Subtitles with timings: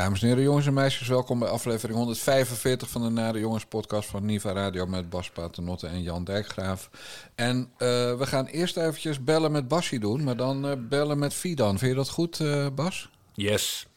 [0.00, 4.08] Dames en heren, jongens en meisjes, welkom bij aflevering 145 van de Nare Jongens podcast
[4.08, 6.90] van Niva Radio met Bas Paternotte en Jan Dijkgraaf.
[7.34, 7.68] En uh,
[8.18, 11.78] we gaan eerst eventjes bellen met Basje doen, maar dan uh, bellen met Fidan.
[11.78, 13.10] Vind je dat goed, uh, Bas?
[13.32, 13.88] Yes.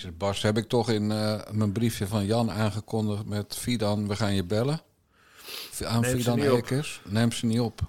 [0.00, 4.16] Jezus, Bas, heb ik toch in uh, mijn briefje van Jan aangekondigd met Fidan, we
[4.16, 4.80] gaan je bellen.
[5.84, 6.38] Aan Neem Fidan.
[6.38, 7.00] Ekers.
[7.04, 7.80] Neem ze niet op.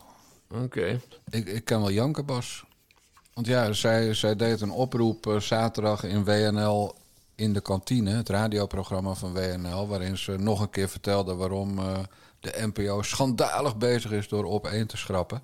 [0.51, 1.01] Oké.
[1.29, 2.63] Ik, ik kan wel janken, Bas.
[3.33, 6.95] Want ja, zij, zij deed een oproep eh, zaterdag in WNL
[7.35, 11.99] in de kantine, het radioprogramma van WNL, waarin ze nog een keer vertelde waarom eh,
[12.39, 15.43] de NPO schandalig bezig is door op één te schrappen.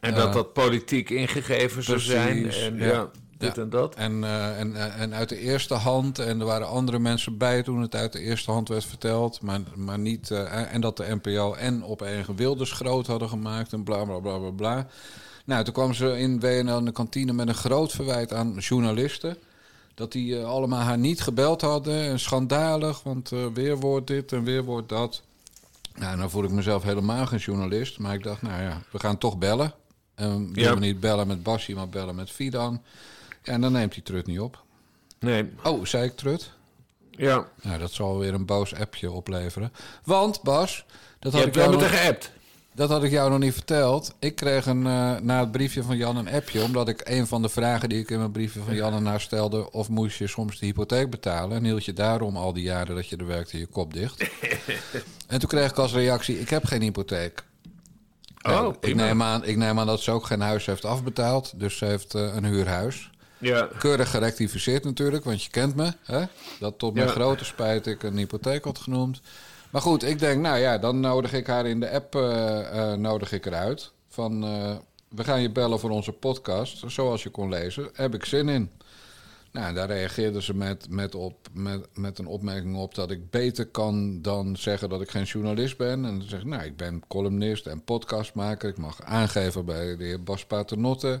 [0.00, 2.50] En dat dat politiek ingegeven zou zijn.
[2.50, 2.86] En ja.
[2.86, 3.62] ja, dit Ja.
[3.62, 3.94] en dat.
[3.94, 7.62] En, eh, en, eh, en uit de eerste hand, en er waren andere mensen bij
[7.62, 10.30] toen het uit de eerste hand werd verteld, maar, maar niet.
[10.30, 14.18] eh, en dat de NPO en op een Wilders groot hadden gemaakt en bla bla
[14.18, 14.86] bla bla bla.
[15.44, 19.36] Nou, toen kwam ze in WNL in de kantine met een groot verwijt aan journalisten.
[19.94, 22.00] Dat die allemaal haar niet gebeld hadden.
[22.02, 25.22] En schandalig, want weer wordt dit en weer wordt dat.
[25.94, 27.98] Nou, dan voel ik mezelf helemaal geen journalist.
[27.98, 29.72] Maar ik dacht, nou ja, we gaan toch bellen.
[30.14, 30.74] En we Ja.
[30.74, 32.82] niet bellen met Bassie, maar bellen met Fidan.
[33.46, 34.64] En dan neemt hij Trut niet op.
[35.18, 35.52] Nee.
[35.62, 36.50] Oh, zei ik Trut?
[37.10, 37.46] Ja.
[37.62, 39.72] Nou, dat zal weer een boos appje opleveren.
[40.04, 40.84] Want, Bas,
[41.18, 42.30] dat Je had, ik hebt wel jou met nog, geappt.
[42.74, 44.14] dat had ik jou nog niet verteld.
[44.18, 46.62] Ik kreeg een, eh, na het briefje van Jan een appje...
[46.62, 49.72] omdat ik een van de vragen die ik in mijn briefje van Jan naar stelde...
[49.72, 51.56] of moest je soms de hypotheek betalen...
[51.56, 54.30] en hield je daarom al die jaren dat je er werkte je kop dicht.
[55.26, 57.44] en toen kreeg ik als reactie, ik heb geen hypotheek.
[58.42, 61.52] Oh, ik, neem aan, ik neem aan dat ze ook geen huis heeft afbetaald.
[61.56, 63.10] Dus ze heeft eh, een huurhuis.
[63.38, 63.68] Ja.
[63.78, 65.92] Keurig gerectificeerd natuurlijk, want je kent me.
[66.04, 66.24] Hè?
[66.60, 67.12] Dat tot mijn Ja.
[67.12, 69.20] grote spijt ik een hypotheek had genoemd.
[69.70, 73.32] Maar goed, ik denk, nou ja, dan nodig ik haar in de app eh, nodig
[73.32, 73.92] ik eruit.
[74.08, 74.74] Van, eh,
[75.08, 76.82] we gaan je bellen voor onze podcast.
[76.86, 78.70] Zoals je kon lezen, heb ik zin in.
[79.52, 83.66] Nou, daar reageerde ze met, met, op, met, met een opmerking op dat ik beter
[83.66, 86.04] kan dan zeggen dat ik geen journalist ben.
[86.04, 88.68] En dan zeg ik, nou, ik ben columnist en podcastmaker.
[88.68, 91.20] Ik mag aangeven bij de heer Bas Paternotte.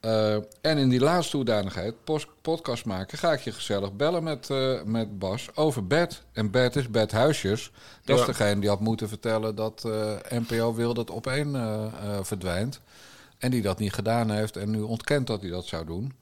[0.00, 1.94] Eh, en in die laatste hoedanigheid,
[2.42, 6.22] podcast maken, ga ik je gezellig bellen met, eh, met Bas over Bert.
[6.32, 7.70] En Bert is Bert Huisjes.
[8.04, 11.86] Dat is degene die had moeten vertellen dat eh, NPO wil dat op één eh,
[12.22, 12.80] verdwijnt.
[13.38, 16.12] En die dat niet gedaan heeft en nu ontkent dat hij dat zou doen.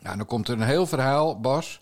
[0.00, 1.80] Nou, dan komt er een heel verhaal, Bas.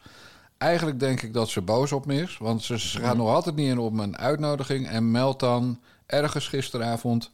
[0.59, 2.39] Eigenlijk denk ik dat ze boos op me is.
[2.39, 4.89] Want ze ze gaat nog altijd niet in op mijn uitnodiging.
[4.89, 7.31] En meldt dan ergens gisteravond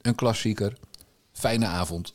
[0.00, 0.76] een klassieker.
[1.32, 2.14] Fijne avond.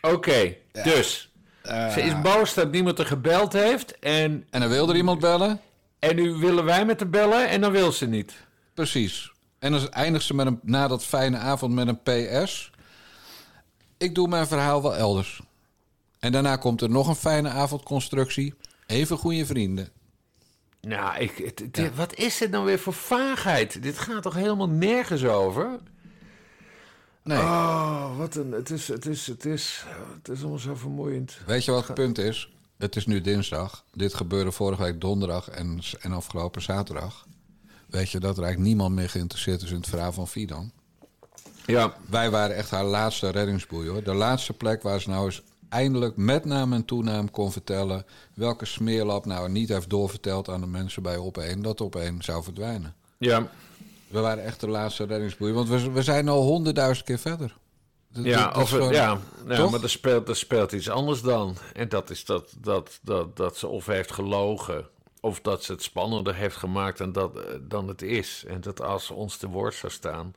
[0.00, 1.30] Oké, dus.
[1.62, 3.98] Ze is boos dat niemand er gebeld heeft.
[3.98, 5.60] En, En dan wilde er iemand bellen.
[5.98, 8.32] en nu willen wij met haar bellen en dan wil ze niet.
[8.74, 9.32] Precies.
[9.58, 12.00] En dan eindigt ze met een, na dat fijne avond met een
[12.42, 12.70] PS.
[13.98, 15.40] Ik doe mijn verhaal wel elders.
[16.18, 18.54] En daarna komt er nog een fijne avondconstructie.
[18.86, 19.88] Even goede vrienden.
[20.80, 23.82] Nou, ik, het, het- wat is dit nou weer voor vaagheid?
[23.82, 25.78] Dit gaat toch helemaal nergens over?
[27.22, 27.38] Nee.
[27.38, 28.52] Oh, wat een.
[28.52, 29.84] Het is, het is, het is,
[30.16, 31.38] het is allemaal zo vermoeiend.
[31.46, 32.52] Weet je wat het punt is?
[32.78, 33.84] Het is nu dinsdag.
[33.92, 37.26] Dit gebeurde vorige week donderdag en, en afgelopen zaterdag.
[37.86, 40.70] Weet je dat er eigenlijk niemand meer geïnteresseerd is in het verhaal van Fidan?
[41.66, 44.02] Ja, Wij waren echt haar laatste reddingsboei hoor.
[44.02, 48.04] De laatste plek waar ze nou eens eindelijk met naam en toenaam kon vertellen...
[48.34, 51.58] welke smeerlap nou niet heeft doorverteld aan de mensen bij Op1...
[51.58, 52.94] dat Op1 zou verdwijnen.
[53.18, 53.50] ja.
[54.10, 55.52] We waren echt de laatste reddingsboei.
[55.52, 57.56] Want we, we zijn al honderdduizend keer verder.
[58.12, 59.18] Dat- Ja, dat- dat of, gewoon- ja,
[59.48, 61.56] ja maar er speelt, er speelt iets anders dan.
[61.72, 64.88] En dat is dat, dat, dat, dat ze of heeft gelogen...
[65.20, 68.44] of dat ze het spannender heeft gemaakt dan, dat, eh, dan het is.
[68.46, 70.34] En dat als ze ons te woord zou staan...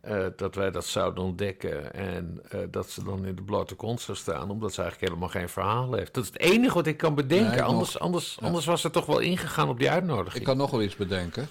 [0.00, 1.94] eh, dat wij dat zouden ontdekken...
[1.94, 4.50] en eh, dat ze dan in de blote kont zou staan...
[4.50, 6.14] omdat ze eigenlijk helemaal geen verhaal heeft.
[6.14, 7.50] Dat is het enige wat ik kan bedenken.
[7.50, 8.02] Nee, anders, nog.
[8.02, 10.34] anders, anders was ze toch wel ingegaan op die uitnodiging.
[10.34, 11.48] Ik kan nog wel iets bedenken.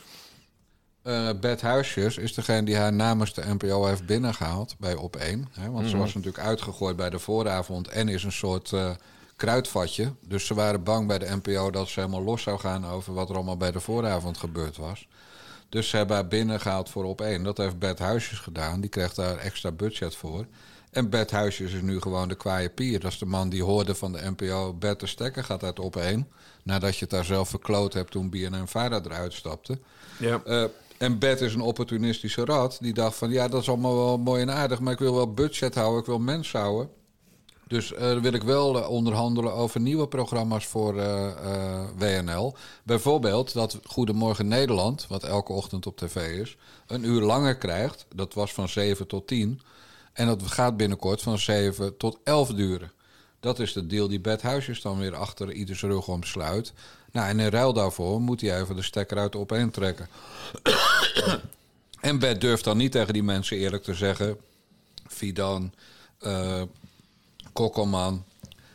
[1.06, 5.48] Eh Bert Huisjes is degene die haar namens de NPO heeft binnengehaald bij Op1.
[5.52, 5.88] Hè, want Mhm.
[5.90, 8.92] ze was natuurlijk uitgegooid bij de vooravond en is een soort eh,
[9.36, 10.14] kruidvatje.
[10.28, 13.30] Dus ze waren bang bij de NPO dat ze helemaal los zou gaan over wat
[13.30, 15.08] er allemaal bij de vooravond gebeurd was.
[15.70, 17.44] Dus ze hebben haar binnengehaald voor Op1.
[17.44, 18.82] Dat heeft Bert Huisjes gedaan.
[18.82, 20.46] Die kreeg daar extra budget voor.
[20.92, 23.00] En Bert Huisjes is nu gewoon de kwaaie pier.
[23.00, 24.74] Dat is de man die hoorde van de NPO...
[24.74, 26.28] Bert de Stekker gaat uit op één.
[26.64, 29.80] Nadat je het daar zelf verkloot hebt toen BNN Vara eruit stapte.
[30.20, 30.42] Ja.
[30.48, 30.64] Uh,
[31.06, 32.78] en Bert is een opportunistische rat.
[32.82, 34.80] Die dacht van ja, dat is allemaal wel mooi en aardig...
[34.80, 36.90] maar ik wil wel budget houden, ik wil mensen houden.
[37.68, 42.56] Dus uh, wil ik wel uh, onderhandelen over nieuwe programma's voor uh, WNL.
[42.84, 46.58] Bijvoorbeeld dat Goedemorgen Nederland, wat elke ochtend op tv is,
[46.88, 48.06] een uur langer krijgt.
[48.16, 49.62] Dat was van 7 tot 10.
[50.14, 52.92] En dat gaat binnenkort van 7 tot 11 duren.
[53.40, 56.74] Dat is de deal die Bert Huisjes dan weer achter ieders rug omsluit.
[57.16, 60.08] Nou, en in ruil daarvoor moet hij even de stekker uit op trekken.
[62.00, 64.38] en Bert durft dan niet tegen die mensen eerlijk te zeggen...
[65.08, 65.74] Fidan,
[66.22, 66.62] uh,
[67.54, 68.24] Kokkelman,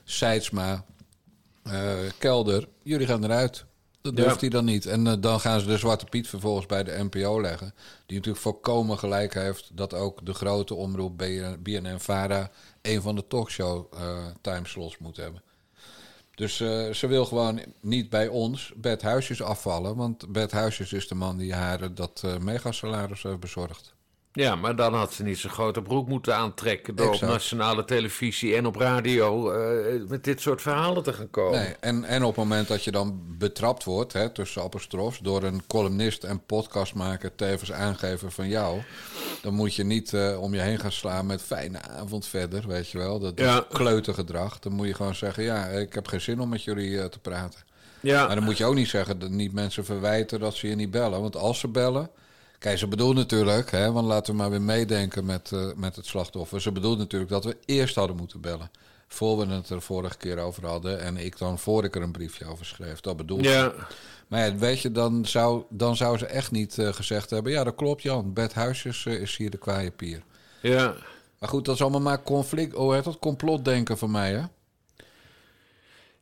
[0.05, 0.85] Seidsma,
[1.67, 3.65] uh, Kelder, jullie gaan eruit.
[4.01, 4.41] Dat durft ja.
[4.41, 4.87] hij dan niet.
[4.87, 7.75] En uh, dan gaan ze de Zwarte Piet vervolgens bij de NPO leggen.
[8.07, 11.19] Die natuurlijk volkomen gelijk heeft dat ook de grote omroep
[11.59, 12.51] BNN-Vara...
[12.83, 13.93] een van de talkshow
[14.41, 15.43] timeslots moet hebben.
[16.41, 19.97] Dus uh, ze wil gewoon niet bij ons Bert Huisjes afvallen.
[19.97, 23.95] Want Bert Huisjes is de man die haar dat uh, megasalaris heeft bezorgd.
[24.33, 26.97] Ja, maar dan had ze niet zo'n grote broek moeten aantrekken...
[26.97, 27.23] door exact.
[27.23, 31.59] op nationale televisie en op radio uh, met dit soort verhalen te gaan komen.
[31.59, 35.19] Nee, en, en op het moment dat je dan betrapt wordt, hè, tussen apostrofs...
[35.19, 38.81] door een columnist en podcastmaker tevens aangeven van jou...
[39.43, 42.91] dan moet je niet uh, om je heen gaan slaan met fijne avond verder, weet
[42.91, 43.19] je wel.
[43.19, 43.65] Dat, ja.
[43.73, 44.59] kleutergedrag.
[44.59, 47.19] Dan moet je gewoon zeggen, ja, ik heb geen zin om met jullie uh, te
[47.19, 47.61] praten.
[48.01, 48.27] Ja.
[48.27, 50.91] Maar dan moet je ook niet zeggen dat niet mensen verwijten dat ze je niet
[50.91, 51.21] bellen.
[51.21, 52.11] Want als ze bellen...
[52.61, 56.07] Kijk, ze bedoelt natuurlijk, hè, want laten we maar weer meedenken met, uh, met het
[56.07, 56.61] slachtoffer.
[56.61, 58.71] Ze bedoelt natuurlijk dat we eerst hadden moeten bellen.
[59.09, 61.01] Voor we het er vorige keer over hadden.
[61.01, 63.01] En ik dan voor ik er een briefje over schreef.
[63.01, 63.63] Dat bedoelt ja.
[63.63, 63.75] ze.
[64.29, 67.53] Maar ja, weet je, dan zou, dan zou ze echt niet uh, gezegd hebben...
[67.53, 70.23] Ja, dat klopt Jan, Bert Huisjes uh, is hier de kwaaie pier.
[70.63, 70.95] Ja.
[71.39, 72.75] Maar goed, dat is allemaal maar conflict...
[72.75, 74.43] Oh, heet dat complotdenken van mij, hè?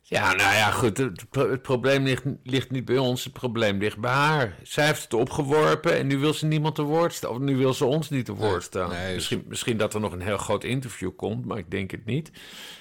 [0.09, 0.97] Ja, nou ja, goed.
[0.97, 4.55] Het, het, probleem ligt, ligt niet bij ons, het probleem ligt bij haar.
[4.63, 7.29] Zij heeft het opgeworpen en nu wil ze niemand te woord staan.
[7.29, 8.89] Of nu wil ze ons niet te woord staan.
[8.89, 11.91] Nee, nee, misschien, misschien dat er nog een heel groot interview komt, maar ik denk
[11.91, 12.31] het niet.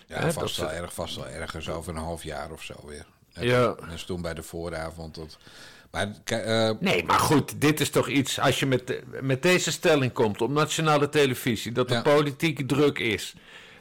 [0.06, 3.06] Ja, He, vast, wel erg, vast wel ergens over een half jaar of zo weer.
[3.32, 3.74] Ja.
[3.94, 5.14] Is toen bij de vooravond.
[5.14, 5.38] Dat,
[5.90, 10.12] maar, uh, nee, maar goed, dit is toch iets, als je met, met deze stelling
[10.12, 12.02] komt op nationale televisie, dat er ja.
[12.02, 13.34] politieke druk is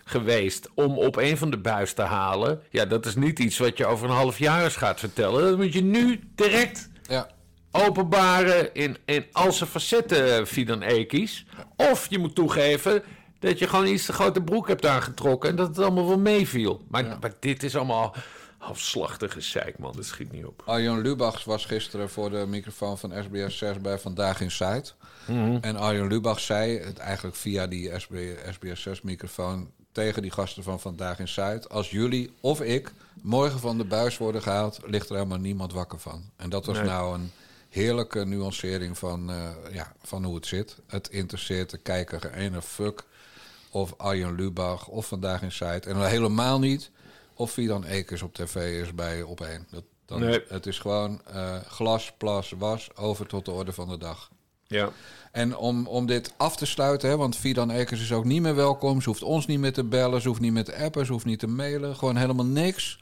[0.09, 2.62] geweest om op een van de buis te halen.
[2.69, 5.44] Ja, dat is niet iets wat je over een half jaar eens gaat vertellen.
[5.44, 7.30] Dat moet je nu direct ja.
[7.71, 11.45] openbaren in, in al zijn facetten, Fidan Ekies.
[11.75, 13.04] Of je moet toegeven
[13.39, 16.81] dat je gewoon iets te grote broek hebt aangetrokken en dat het allemaal wel meeviel.
[16.88, 17.18] Maar, ja.
[17.21, 18.15] maar dit is allemaal
[18.57, 19.94] afslachtige zeik, man.
[19.95, 20.62] Dat schiet niet op.
[20.65, 24.95] Arjan Lubachs was gisteren voor de microfoon van SBS 6 bij Vandaag in Zuid.
[25.27, 25.57] Mm -hmm.
[25.62, 27.92] En Arjan Lubach zei het eigenlijk via die
[28.50, 31.70] SBS 6 microfoon tegen die gasten van Vandaag in Zuid.
[31.70, 36.00] Als jullie of ik morgen van de buis worden gehaald, ligt er helemaal niemand wakker
[36.00, 36.24] van.
[36.36, 36.86] En dat was nee.
[36.86, 37.32] nou een
[37.70, 40.76] heerlijke nuancering van, uh, ja, van hoe het zit.
[40.88, 43.04] Het interesseert de kijker geen ene fuck
[43.70, 45.86] of Arjen Lubach of Vandaag in Zuid.
[45.86, 46.92] En helemaal niet
[47.34, 49.70] of wie dan Ekers op tv is bij Op1.
[49.70, 50.44] Dat, dan, nee.
[50.48, 54.32] Het is gewoon uh, glas, plas, was, over tot de orde van de dag.
[54.68, 54.90] Ja.
[55.31, 58.56] En om, om dit af te sluiten, hè, want Fidan Ekers is ook niet meer
[58.56, 59.01] welkom.
[59.01, 61.25] Ze hoeft ons niet meer te bellen, ze hoeft niet meer te appen, ze hoeft
[61.25, 61.96] niet te mailen.
[61.96, 63.00] Gewoon helemaal niks.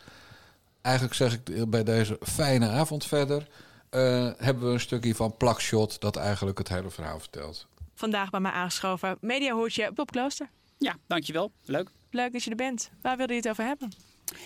[0.81, 3.47] Eigenlijk zeg ik bij deze fijne avond verder...
[3.91, 7.67] Uh, hebben we een stukje van Plakshot dat eigenlijk het hele verhaal vertelt.
[7.93, 10.49] Vandaag bij mij aangeschoven mediahoortje Bob Klooster.
[10.77, 11.51] Ja, dankjewel.
[11.65, 11.89] Leuk.
[12.09, 12.89] Leuk dat je er bent.
[13.01, 13.91] Waar wilde je het over hebben?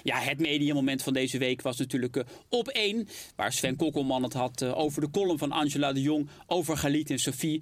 [0.04, 3.08] Ja, het mediamoment van deze week was natuurlijk uh, op één.
[3.36, 7.10] Waar Sven Kokkelman het had uh, over de column van Angela de Jong over Galit
[7.10, 7.62] en Sophie.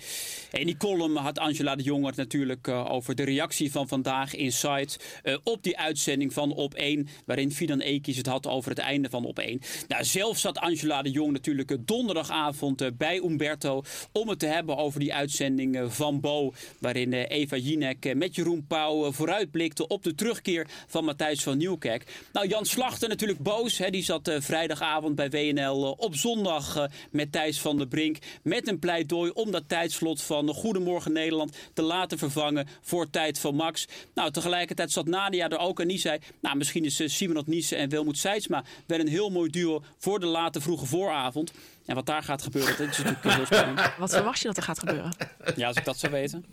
[0.51, 4.35] En die column had Angela de Jong het natuurlijk uh, over de reactie van vandaag
[4.35, 4.99] in Site
[5.43, 7.07] op die uitzending van op één.
[7.25, 9.61] Waarin Fidan Ekies het had over het einde van op één.
[9.87, 13.83] Nou, zelf zat Angela de Jong natuurlijk donderdagavond bij Umberto.
[14.11, 16.53] Om het te hebben over die uitzending van Bo.
[16.79, 22.06] Waarin Eva Jinek met Jeroen Pauw vooruitblikte op de terugkeer van Matthijs van Nieuwkerk.
[22.33, 23.77] Nou, Jan Slachter natuurlijk boos.
[23.77, 23.89] Hè.
[23.89, 28.17] Die zat uh, vrijdagavond bij WNL uh, op zondag uh, met Thijs van der Brink.
[28.41, 33.55] Met een pleidooi om dat tijdslot van Goedemorgen Nederland te laten vervangen voor Tijd van
[33.55, 33.87] Max.
[34.13, 36.19] Nou, tegelijkertijd zat Nadia er ook en die zei...
[36.41, 40.25] Nou, misschien is Simon Niesen en Wilmoet Seidsma wel een heel mooi duo voor de
[40.25, 41.51] late vroege vooravond.
[41.85, 43.91] En wat daar gaat gebeuren, dat is natuurlijk heel spannend.
[43.97, 45.11] Wat verwacht je dat er gaat gebeuren?
[45.55, 46.45] Ja, als ik dat zou weten.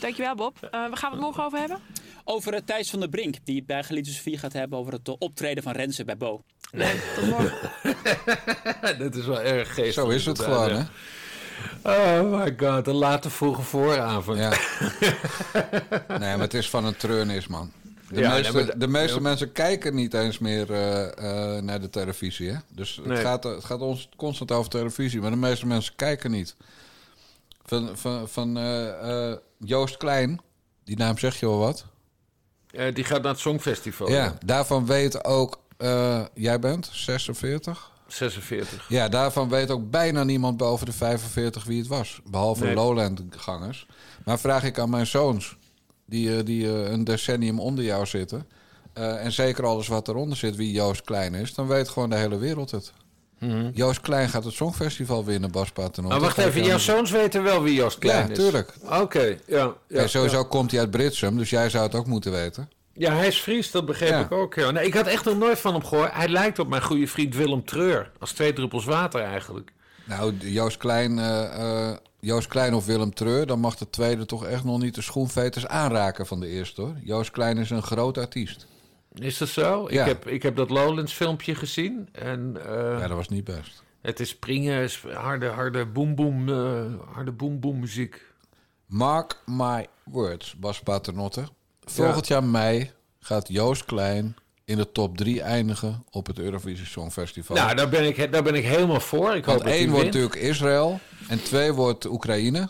[0.00, 0.68] Dankjewel, Bob.
[0.70, 1.78] Waar gaan we het morgen over hebben?
[2.24, 5.62] Over het Thijs van der Brink, die het bij Geliefde gaat hebben over het optreden
[5.62, 6.42] van Renze bij Bo.
[6.72, 7.70] Nee, tot morgen.
[8.98, 9.94] dat is wel erg geestig.
[10.04, 10.82] Zo is het gewoon, hè?
[11.82, 14.38] Oh my god, een late vroege vooravond.
[14.38, 14.48] Ja.
[16.08, 17.72] nee, maar het is van een treurnis, man.
[18.08, 21.90] De Ja, meeste, nee, de meeste mensen kijken niet eens meer eh, eh, naar de
[21.90, 22.50] televisie.
[22.50, 22.56] Hè?
[22.68, 23.16] Dus het, Nee.
[23.16, 25.20] gaat, het gaat ons constant over televisie.
[25.20, 26.56] Maar de meeste mensen kijken niet.
[27.64, 30.40] Van, van, van eh, eh, Joost Klein,
[30.84, 31.84] die naam zeg je wel wat.
[32.72, 34.10] Eh, die gaat naar het Songfestival.
[34.10, 35.58] Ja, daarvan weet ook...
[35.76, 37.90] eh, jij bent 46?
[38.06, 38.88] 46.
[38.88, 42.20] Ja, daarvan weet ook bijna niemand boven de 45 wie het was.
[42.30, 42.74] Behalve Nee.
[42.74, 43.86] Lowland-gangers.
[44.24, 45.56] Maar vraag ik aan mijn zoons,
[46.06, 48.46] die, eh, die een decennium onder jou zitten...
[48.94, 51.54] en zeker alles wat eronder zit, wie Joost Klein is...
[51.54, 52.92] dan weet gewoon de hele wereld het.
[53.74, 56.16] Joost Klein gaat het Songfestival winnen, Bas Paternotte.
[56.18, 58.38] Maar wacht even, jouw zoons weten wel wie Joost Klein Ja, is?
[58.38, 58.72] tuurlijk.
[59.00, 59.36] Oké, ja.
[59.46, 60.44] ja, Ja, sowieso ja.
[60.44, 62.70] komt hij uit Britsum, dus jij zou het ook moeten weten.
[62.94, 64.20] Ja, hij is Fries, dat begreep Ja.
[64.20, 64.54] ik ook.
[64.54, 64.70] Ja.
[64.70, 66.12] Nee, ik had echt nog nooit van hem gehoord.
[66.12, 68.10] Hij lijkt op mijn goede vriend Willem Treur.
[68.18, 69.72] Als twee druppels water eigenlijk.
[70.04, 73.46] Nou, Joost Klein, eh, eh, Joost Klein of Willem Treur...
[73.46, 76.94] dan mag de tweede toch echt nog niet de schoenveters aanraken van de eerste, hoor.
[77.04, 78.66] Joost Klein is een groot artiest.
[79.14, 79.86] Is dat zo?
[79.90, 80.00] Ja.
[80.00, 82.08] Ik, heb, ik heb dat Lowlands filmpje gezien.
[82.12, 83.82] En eh, Ja, dat was niet best.
[84.00, 88.22] het is springen, harde, harde boem boem, eh, harde boem muziek.
[88.86, 91.44] Mark my words, Bas Paternotte.
[91.84, 92.90] Volgend jaar mei
[93.20, 97.56] gaat Joost Klein in de top 3 eindigen op het Eurovisie Songfestival.
[97.56, 99.34] Nou, daar ben, ik, daar ben ik helemaal voor.
[99.36, 102.68] Ik Want één wordt natuurlijk Israël en twee wordt Oekraïne.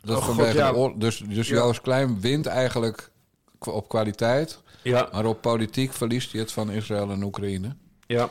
[0.00, 0.70] Dat Oh, God, vanwege ja.
[0.70, 1.54] de oor- dus dus Ja.
[1.54, 3.10] Joost Klein wint eigenlijk
[3.72, 7.76] op kwaliteit, Ja, maar op politiek verliest hij het van Israël en Oekraïne.
[8.06, 8.30] ja.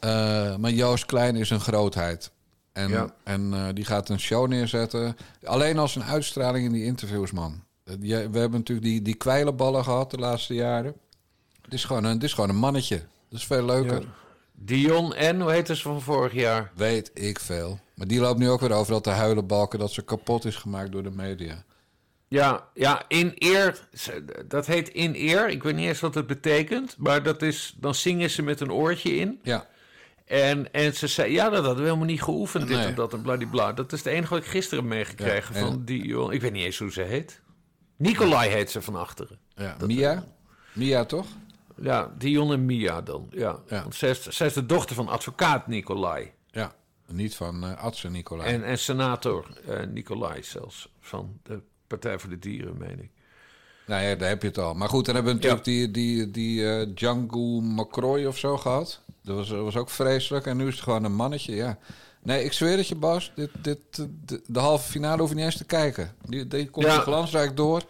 [0.00, 2.30] Eh, maar Joost Klein is een grootheid.
[2.72, 3.14] En, Ja.
[3.22, 5.16] en eh, die gaat een show neerzetten.
[5.44, 7.62] Alleen als een uitstraling in die interviews, man.
[7.84, 10.94] Eh, we hebben natuurlijk die, die kwijlenballen gehad de laatste jaren.
[11.62, 12.96] Het is gewoon een, het is gewoon een mannetje.
[13.28, 14.00] Dat is veel leuker.
[14.00, 14.06] Ja.
[14.52, 16.70] Dion en, hoe heet ze van vorig jaar?
[16.74, 17.78] Weet ik veel.
[17.94, 19.78] Maar die loopt nu ook weer over dat de huilenbalken...
[19.78, 21.64] dat ze kapot is gemaakt door de media.
[22.34, 23.88] Ja, ja, in eer.
[24.48, 25.48] Dat heet in eer.
[25.48, 26.94] Ik weet niet eens wat het betekent.
[26.98, 29.40] Maar dat is, dan zingen ze met een oortje in.
[29.42, 29.66] Ja,
[30.24, 32.86] En, en ze zei, ja, dat hadden we helemaal niet geoefend, dit Nee.
[32.86, 33.72] en dat en bladibla.
[33.72, 36.34] Dat is het enige wat ik gisteren meegekregen Ja, en- van die jongen.
[36.34, 37.40] Ik weet niet eens hoe ze heet.
[37.96, 39.38] Nicolai heet ze van achteren.
[39.54, 39.76] ja.
[39.86, 40.24] Mia?
[40.72, 41.26] Mia, toch?
[41.82, 43.26] Ja, Dion en Mia dan.
[43.30, 43.58] Ja.
[43.68, 43.80] Ja.
[43.82, 46.32] Want zij is, zij is de dochter van advocaat Nicolai.
[46.50, 46.74] Ja.
[47.06, 48.52] Niet van eh Adse Nicolai.
[48.52, 50.88] En, en senator eh, Nicolai zelfs.
[51.00, 51.60] Van de
[51.98, 53.10] Partij voor de Dieren, meen ik.
[53.86, 54.74] Nou ja, daar heb je het al.
[54.74, 59.00] Maar goed, dan hebben we natuurlijk die, die, die eh, Django McCroy of zo gehad.
[59.22, 60.46] Dat was, dat was ook vreselijk.
[60.46, 61.78] En nu is het gewoon een mannetje, ja.
[62.22, 63.32] Nee, ik zweer het je, Bas.
[63.34, 66.14] Dit, dit, eh, de, de halve finale hoef je niet eens te kijken.
[66.28, 66.98] Die, die komt Ja.
[67.00, 67.82] glansrijk door.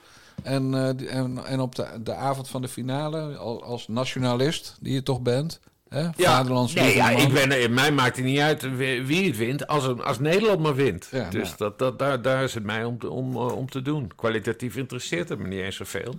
[0.43, 4.77] En, eh, die- en, en op de, de avond van de finale, al- als nationalist
[4.81, 5.61] die je toch bent...
[5.95, 6.09] Hè?
[6.17, 10.03] Vaderlands nee, ja, ik ben, mij maakt het niet uit wie, het wint, als, een-
[10.03, 11.09] als Nederland maar wint.
[11.11, 11.57] Ja, dus nou.
[11.57, 14.11] dat, dat, daar, daar is het mij om te, om, eh, om te doen.
[14.17, 16.15] Kwalitatief interesseert het me niet eens zoveel.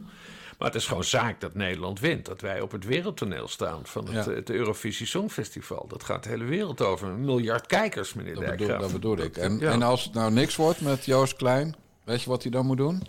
[0.58, 2.26] Maar het is gewoon zaak dat Nederland wint.
[2.26, 4.32] Dat wij op het wereldtoneel staan van het, Ja.
[4.32, 5.86] het Eurovisie Songfestival.
[5.88, 7.08] Dat gaat de hele wereld over.
[7.08, 9.38] Een miljard kijkers, meneer Dat bedoel, dat bedoel ik.
[9.38, 9.72] En, Ja.
[9.72, 12.78] en als het nou niks wordt met Joost Klein, weet je wat hij dan moet
[12.78, 13.02] doen?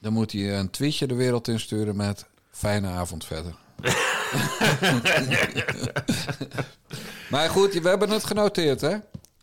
[0.00, 3.54] Dan moet hij een tweetje de wereld insturen met fijne avond verder.
[7.30, 8.96] maar goed, we hebben het genoteerd, hè?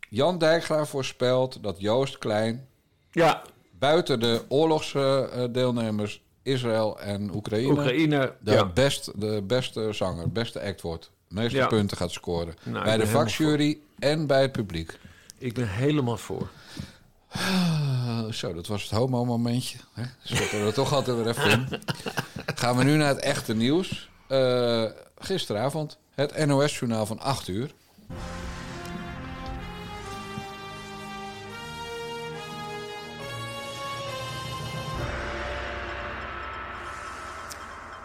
[0.10, 2.67] Jan Dijkgraaf voorspelt dat Joost Klein
[3.12, 3.41] Ja,
[3.79, 8.34] buiten de oorlogsdeelnemers Israël en Oekraïne, Oekraïne.
[8.39, 8.65] de, ja.
[8.65, 11.12] best, de beste zanger, beste act wordt.
[11.27, 11.67] De meeste Ja.
[11.67, 12.56] punten gaat scoren.
[12.63, 15.00] Nou, bij de vakjury en bij het publiek.
[15.38, 16.48] Ik ben helemaal voor.
[18.29, 19.77] Zo, dat was het homo-momentje.
[19.94, 20.03] hè?
[20.24, 21.67] We er toch altijd weer even in.
[22.56, 24.10] Gaan we nu naar het echte nieuws.
[24.27, 24.84] Eh,
[25.17, 27.74] gisteravond het NOS-journaal van 8 uur.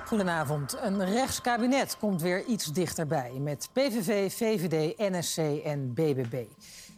[0.07, 0.77] Goedenavond.
[0.81, 6.45] Een rechtskabinet komt weer iets dichterbij met PVV, VVD, NSC en BBB.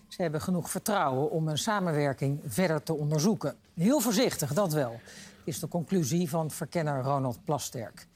[0.09, 3.57] Ze hebben genoeg vertrouwen om een samenwerking verder te onderzoeken.
[3.75, 5.01] Heel voorzichtig, dat wel,
[5.45, 8.07] is de conclusie van verkenner Ronald Plasterk.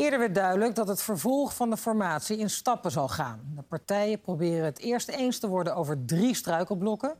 [0.00, 3.52] Eerder werd duidelijk dat het vervolg van de formatie in stappen zal gaan.
[3.56, 7.14] De partijen proberen het eerst eens te worden over drie struikelblokken.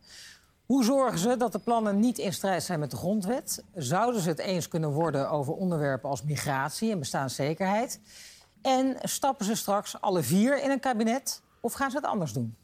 [0.67, 3.65] Hoe zorgen ze dat de plannen niet in strijd zijn met de grondwet?
[3.75, 8.01] Zouden ze het eens kunnen worden over onderwerpen als migratie en bestaanszekerheid?
[8.63, 12.57] En stappen ze straks alle vier in een kabinet of gaan ze het anders doen?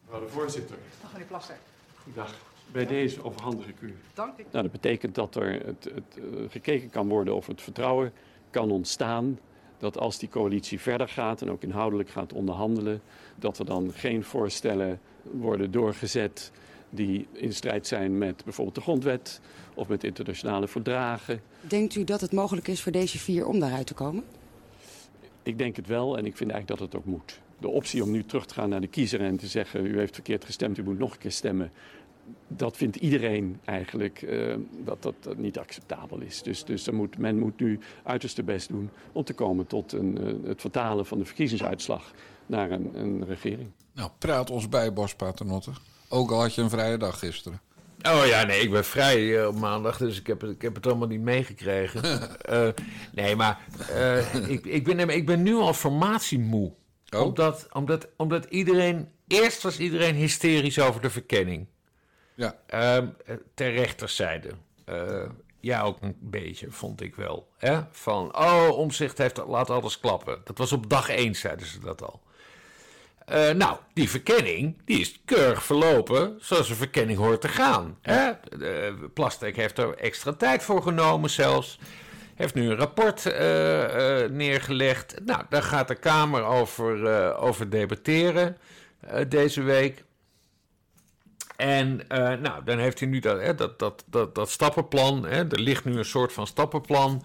[0.00, 1.56] Mevrouw de voorzitter, Dag meneer Plaster.
[2.02, 2.34] goedendag.
[2.72, 3.98] Bij deze overhandig ik u.
[4.14, 4.42] Dank u.
[4.50, 8.12] Nou, dat betekent dat er het, het, eh, gekeken kan worden of het vertrouwen
[8.50, 9.38] kan ontstaan
[9.82, 13.00] dat als die coalitie verder gaat en ook inhoudelijk gaat onderhandelen,
[13.36, 16.52] dat er dan geen voorstellen worden doorgezet
[16.90, 19.40] die in strijd zijn met bijvoorbeeld de grondwet
[19.74, 21.40] of met internationale verdragen.
[21.60, 24.24] Denkt u dat het mogelijk is voor deze vier om daaruit te komen?
[25.42, 27.40] Ik denk het wel en ik vind eigenlijk dat het ook moet.
[27.58, 30.14] De optie om nu terug te gaan naar de kiezer en te zeggen: u heeft
[30.14, 31.70] verkeerd gestemd, u moet nog een keer stemmen.
[32.48, 36.42] Dat vindt iedereen eigenlijk uh, dat, dat dat niet acceptabel is.
[36.42, 40.18] Dus, dus er moet, men moet nu uiterste best doen om te komen tot een,
[40.20, 42.12] uh, het vertalen van de verkiezingsuitslag
[42.46, 43.70] naar een, een regering.
[43.94, 45.70] Nou, praat ons bij, Bos Paternotte.
[46.08, 47.60] Ook al had je een vrije dag gisteren.
[48.02, 50.74] Oh ja, nee, ik ben vrij uh, op maandag, dus ik heb, het, ik heb
[50.74, 52.28] het allemaal niet meegekregen.
[52.50, 52.68] uh,
[53.14, 53.60] nee, maar
[53.90, 56.72] uh, ik, ik, ben, ik ben nu al formatiemoe.
[57.10, 57.20] Oh?
[57.20, 59.08] Omdat, omdat, omdat iedereen...
[59.26, 61.66] Eerst was iedereen hysterisch over de verkenning.
[62.34, 62.56] Ja.
[62.66, 63.06] Ehm,
[63.54, 64.50] ter rechterzijde.
[65.60, 67.48] ja, ook een beetje, vond ik wel.
[67.56, 67.80] Hè?
[67.90, 70.40] Van, oh, Omzicht heeft, laat alles klappen.
[70.44, 72.22] Dat was op dag één, zeiden ze dat al.
[73.30, 77.98] Uh, nou, die verkenning die is keurig verlopen zoals een verkenning hoort te gaan.
[78.02, 78.30] Hè?
[78.58, 81.78] Uh, Plastek heeft er extra tijd voor genomen zelfs.
[82.34, 83.32] Heeft nu een rapport uh,
[84.30, 85.14] neergelegd.
[85.24, 88.56] Nou, daar gaat de Kamer over, over debatteren
[89.28, 90.04] deze week.
[91.62, 92.00] En
[92.42, 95.24] nou, dan heeft hij nu dat, hè, dat, dat, dat, dat stappenplan.
[95.24, 95.48] Hè?
[95.48, 97.24] Er ligt nu een soort van stappenplan.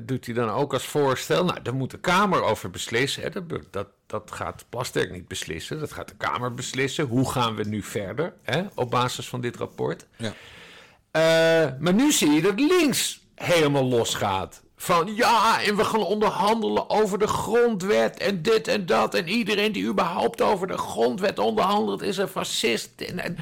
[0.00, 1.44] doet hij dan ook als voorstel?
[1.44, 3.22] Nou, daar moet de Kamer over beslissen.
[3.22, 3.30] Hè?
[3.30, 5.80] Dat, dat, dat gaat Plasterk niet beslissen.
[5.80, 7.06] Dat gaat de Kamer beslissen.
[7.06, 10.06] Hoe gaan we nu verder hè, op basis van dit rapport?
[10.16, 10.32] Ja.
[11.12, 14.62] Uh, maar nu zie je dat links helemaal losgaat.
[14.82, 19.14] Van ja, en we gaan onderhandelen over de grondwet en dit en dat.
[19.14, 22.90] En iedereen die überhaupt over de grondwet onderhandelt is een fascist.
[23.00, 23.36] En, en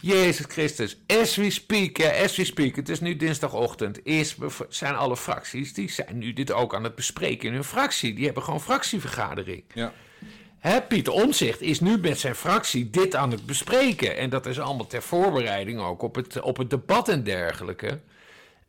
[0.00, 4.36] Jezus Christus, as we speak, as we speak, het is nu dinsdagochtend, is,
[4.68, 8.14] zijn alle fracties, die zijn nu dit ook aan het bespreken in hun fractie.
[8.14, 9.62] Die hebben gewoon fractievergadering.
[9.74, 9.92] Ja.
[10.58, 14.16] Hè, Pieter Omzicht is nu met zijn fractie dit aan het bespreken.
[14.16, 18.00] En dat is allemaal ter voorbereiding ook op het, op het debat en dergelijke.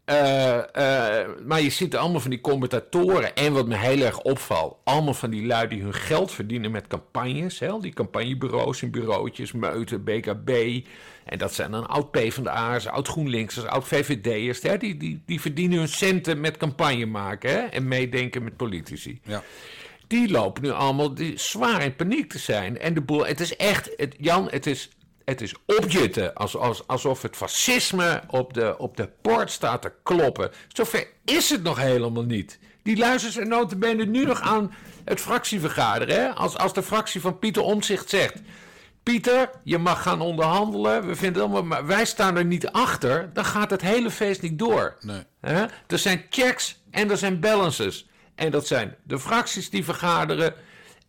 [0.05, 3.35] Uh, uh, maar je ziet allemaal van die commentatoren.
[3.35, 4.77] En wat me heel erg opvalt.
[4.83, 7.59] Allemaal van die lui die hun geld verdienen met campagnes.
[7.59, 7.79] Hè?
[7.79, 9.51] Die campagnebureaus en bureautjes.
[9.51, 10.81] Meuten, BKB.
[11.25, 14.61] En dat zijn dan oud-PVDA'ers, oud-GroenLinksers, oud-VVD'ers.
[14.61, 17.49] Die, die, die verdienen hun centen met campagne maken.
[17.49, 17.59] Hè?
[17.59, 19.19] En meedenken met politici.
[19.23, 19.43] Ja.
[20.07, 22.79] Die lopen nu allemaal die, zwaar in paniek te zijn.
[22.79, 24.89] En de boel, het is echt, het, Jan, het is
[25.25, 29.91] het is opjutten, als, als, alsof het fascisme op de, op de poort staat te
[30.03, 30.51] kloppen.
[30.67, 32.59] Zover is het nog helemaal niet.
[32.83, 34.73] Die luisteren zijn notabene nu nog aan
[35.05, 36.15] het fractievergaderen.
[36.15, 36.29] Hè?
[36.29, 38.41] Als, als de fractie van Pieter Omzicht zegt...
[39.03, 41.07] Pieter, je mag gaan onderhandelen.
[41.07, 43.29] We vinden allemaal, maar wij staan er niet achter.
[43.33, 44.97] Dan gaat het hele feest niet door.
[44.99, 45.23] Nee.
[45.41, 45.65] Hè?
[45.87, 48.07] Er zijn checks en er zijn balances.
[48.35, 50.53] En dat zijn de fracties die vergaderen.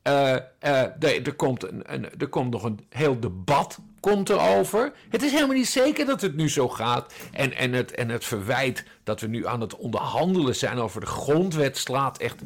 [0.06, 3.78] Uh, uh, er, er, komt een, een, er komt nog een heel debat
[4.10, 4.92] komt erover.
[5.08, 7.12] Het is helemaal niet zeker dat het nu zo gaat.
[7.32, 11.06] En, en, het, en het verwijt dat we nu aan het onderhandelen zijn over de
[11.06, 12.42] grondwet slaat echt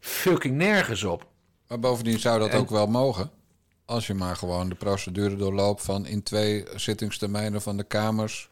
[0.00, 1.26] fucking nergens op.
[1.68, 3.30] Maar bovendien zou dat ook wel mogen.
[3.84, 8.48] Als je maar gewoon de procedure doorloopt van in twee zittingstermijnen van de Kamers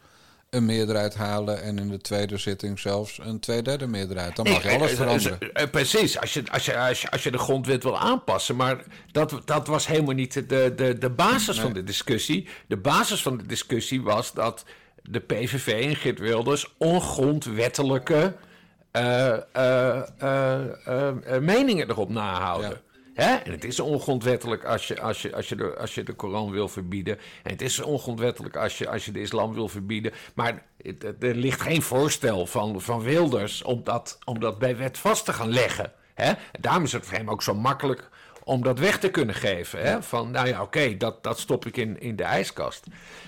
[0.53, 4.37] een meerderheid halen en in de tweede zitting zelfs een tweederde meerderheid.
[4.37, 5.39] Dan mag je alles veranderen.
[5.71, 8.57] Precies, als je, als, je, als, je, als je de grondwet wil aanpassen.
[8.57, 12.49] Maar dat, dat was helemaal niet de, de, de basis van de discussie.
[12.67, 14.65] De basis van de discussie was dat
[15.03, 18.35] de PVV en Geert Wilders ongrondwettelijke
[18.93, 21.11] uh, uh, uh,
[21.41, 22.71] meningen erop nahouden.
[22.71, 22.92] Ja.
[23.15, 23.35] Hè?
[23.35, 26.51] En het is ongrondwettelijk als je, als, je, als, je de, als je de Koran
[26.51, 27.19] wil verbieden.
[27.43, 30.13] En het is ongrondwettelijk als je, als je de islam wil verbieden.
[30.35, 30.63] Maar
[31.21, 35.33] er ligt geen voorstel van, van Wilders om dat, om dat bij wet vast te
[35.33, 35.93] gaan leggen.
[36.15, 36.33] Hè?
[36.61, 38.11] Daarom is het voor hem ook zo makkelijk
[38.45, 39.83] om dat weg te kunnen geven.
[39.83, 40.03] Hè?
[40.03, 42.87] Van, nou ja, oké, dat, dat stop ik in, in de ijskast.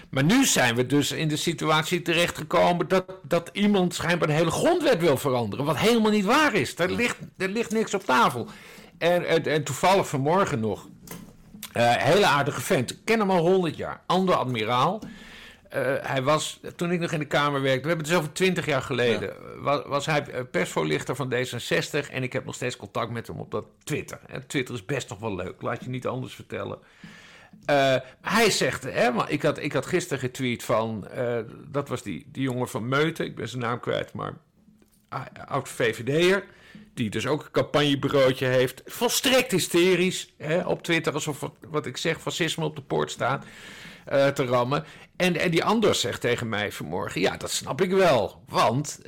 [0.09, 4.51] Maar nu zijn we dus in de situatie terechtgekomen dat, dat iemand schijnbaar een hele
[4.51, 5.65] grondwet wil veranderen.
[5.65, 6.79] Wat helemaal niet waar is.
[6.79, 8.49] Er ligt, er ligt niks op tafel.
[9.05, 10.89] En, en, en toevallig vanmorgen nog.
[11.77, 12.91] Uh, hele aardige vent.
[12.91, 14.01] Ik ken hem al 100 jaar.
[14.07, 15.01] Ander admiraal.
[15.03, 18.33] Uh, hij was, toen ik nog in de Kamer werkte, we hebben het dus over
[18.33, 19.61] 20 jaar geleden, ja.
[19.61, 23.51] was, was, hij persvoorlichter van D66 en ik heb nog steeds contact met hem op
[23.51, 24.21] dat Twitter.
[24.27, 26.79] En Twitter is best nog wel leuk, laat je niet anders vertellen.
[27.71, 31.39] Uh, hij zegt, hè, maar ik, had, ik had gisteren getweet van, uh,
[31.69, 34.33] dat was die, die jongen van Meuten, ik ben zijn naam kwijt, maar
[35.47, 36.45] oud VVD'er
[36.95, 38.83] die dus ook een campagnebureautje heeft.
[38.87, 43.45] Volstrekt hysterisch hè, op Twitter, alsof wat ik zeg, fascisme op de poort staat
[44.13, 44.85] uh, te rammen.
[45.17, 48.43] En, en die Anders zegt tegen mij vanmorgen: Ja, dat snap ik wel.
[48.49, 49.01] Want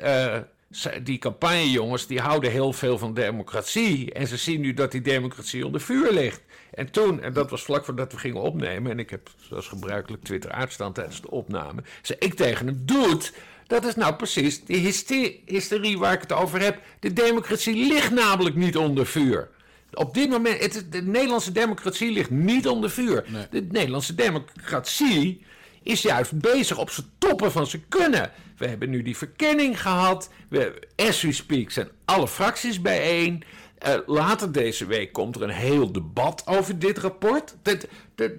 [0.71, 4.13] ze- die campagnejongens die houden heel veel van democratie.
[4.13, 6.43] En ze zien nu dat die democratie onder vuur ligt.
[6.71, 8.91] En toen, en dat was vlak voordat we gingen opnemen...
[8.91, 11.83] en ik heb zoals gebruikelijk Twitter uitstaan tijdens de opname...
[12.03, 13.33] zei ik tegen hem, doet,
[13.67, 16.81] dat is nou precies die hyste- hysterie waar ik het over heb.
[17.01, 19.49] De democratie ligt namelijk niet onder vuur.
[19.93, 23.25] Op dit moment, het, de Nederlandse democratie ligt niet onder vuur.
[23.51, 25.45] De Nederlandse democratie
[25.83, 28.31] is juist bezig op zijn toppen van zijn kunnen.
[28.57, 30.31] We hebben nu die verkenning gehad.
[30.49, 33.43] We, as we speak zijn alle fracties bijeen.
[33.79, 37.57] Eh, later deze week komt er een heel debat over dit rapport.
[37.63, 38.31] Dat, dat,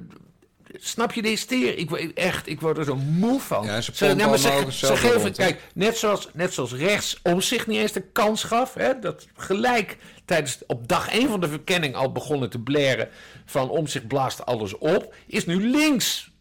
[0.80, 1.76] snap je de hysterie?
[1.76, 3.66] Ik, word- echt, ik word er zo moe van.
[3.66, 7.42] Ja, ze pompen nou, ze, ze geven, rond, kijk, net zoals, net zoals rechts om
[7.42, 8.74] zich niet eens de kans gaf.
[8.74, 13.10] Hè, dat gelijk tijdens, op dag 1 van de verkenning al begonnen te blaren
[13.46, 15.16] van om zich blaast alles op.
[15.28, 16.32] Is nu links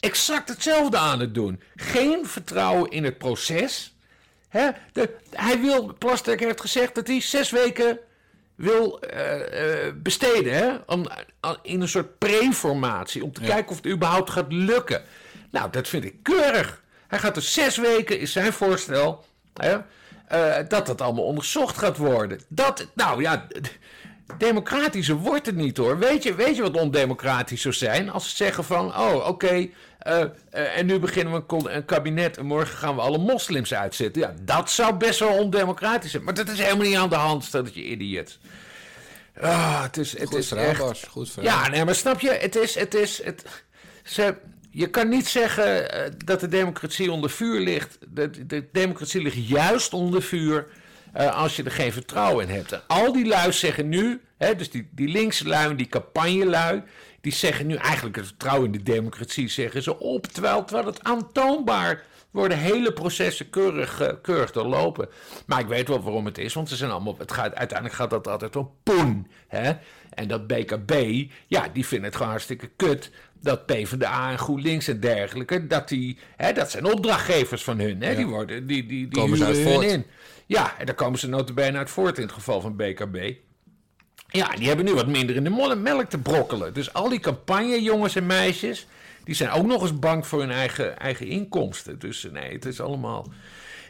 [0.00, 1.60] exact hetzelfde aan het doen.
[1.74, 3.94] Geen vertrouwen in het proces.
[4.48, 7.98] Hè, de, hij wil, Plasterk heeft gezegd dat hij zes weken
[8.56, 10.52] wil eh, eh, besteden.
[10.52, 11.06] Hè, om,
[11.40, 13.24] eh, in een soort preformatie.
[13.24, 15.02] Om te kijken of het überhaupt gaat lukken.
[15.50, 16.82] Nou, dat vind ik keurig.
[17.06, 19.24] Hij gaat dus zes weken, is zijn voorstel.
[19.54, 19.78] Hè,
[20.68, 22.40] dat dat allemaal onderzocht gaat worden.
[22.48, 23.46] Dat, nou ja,
[24.38, 25.98] democratischer wordt het niet hoor.
[25.98, 28.10] Weet je, weet je wat ondemocratisch zou zijn?
[28.10, 29.68] Als ze zeggen van, oh oké,
[30.06, 33.18] eh, eh, en nu beginnen we een, kon- een kabinet en morgen gaan we alle
[33.18, 34.22] moslims uitzetten.
[34.22, 36.24] Ja, dat zou best wel ondemocratisch zijn.
[36.24, 38.38] Maar dat is helemaal niet aan de hand, stel dat je idiot.
[39.40, 40.78] Ah, het is, het Goed is verhaal, echt...
[40.78, 41.02] Bas.
[41.02, 41.62] Goed verhaal.
[41.62, 42.30] Ja, nee, maar snap je?
[42.30, 42.74] Het is.
[42.74, 43.44] Het is het,
[44.04, 44.34] ze,
[44.70, 47.98] je kan niet zeggen eh, dat de democratie onder vuur ligt.
[48.08, 50.66] De, de democratie ligt juist onder vuur
[51.32, 52.88] als je er geen vertrouwen in hebt.
[52.88, 56.82] Al die lui zeggen nu, hè, dus die, die linkse lui en die campagnelui,
[57.26, 60.26] die zeggen nu eigenlijk het vertrouwen in de democratie zeggen ze op.
[60.26, 65.08] Terwijl, terwijl het aantoonbaar worden hele processen keurig, eh, keurig doorlopen.
[65.46, 68.10] Maar ik weet wel waarom het is, want ze zijn allemaal, het gaat, uiteindelijk gaat
[68.10, 69.30] dat altijd om poen.
[69.48, 69.72] Hè?
[70.10, 73.10] En dat BKB, ja, die vinden het gewoon hartstikke kut.
[73.40, 78.02] Dat PvdA en GroenLinks en dergelijke, dat, die, hè, dat zijn opdrachtgevers van hun.
[78.02, 78.14] Hè?
[78.14, 79.86] Die, worden, die, die, die Komen ze uit voort.
[79.86, 80.06] in.
[80.46, 83.34] Ja, en daar komen ze notabene uit voort in het geval van BKB.
[84.28, 86.74] Ja, die hebben nu wat minder in de melk te brokkelen.
[86.74, 88.86] Dus al die campagnejongens en meisjes,
[89.24, 91.98] die zijn ook nog eens bang voor hun eigen, eigen inkomsten.
[91.98, 93.32] Dus eh, nee, het is allemaal...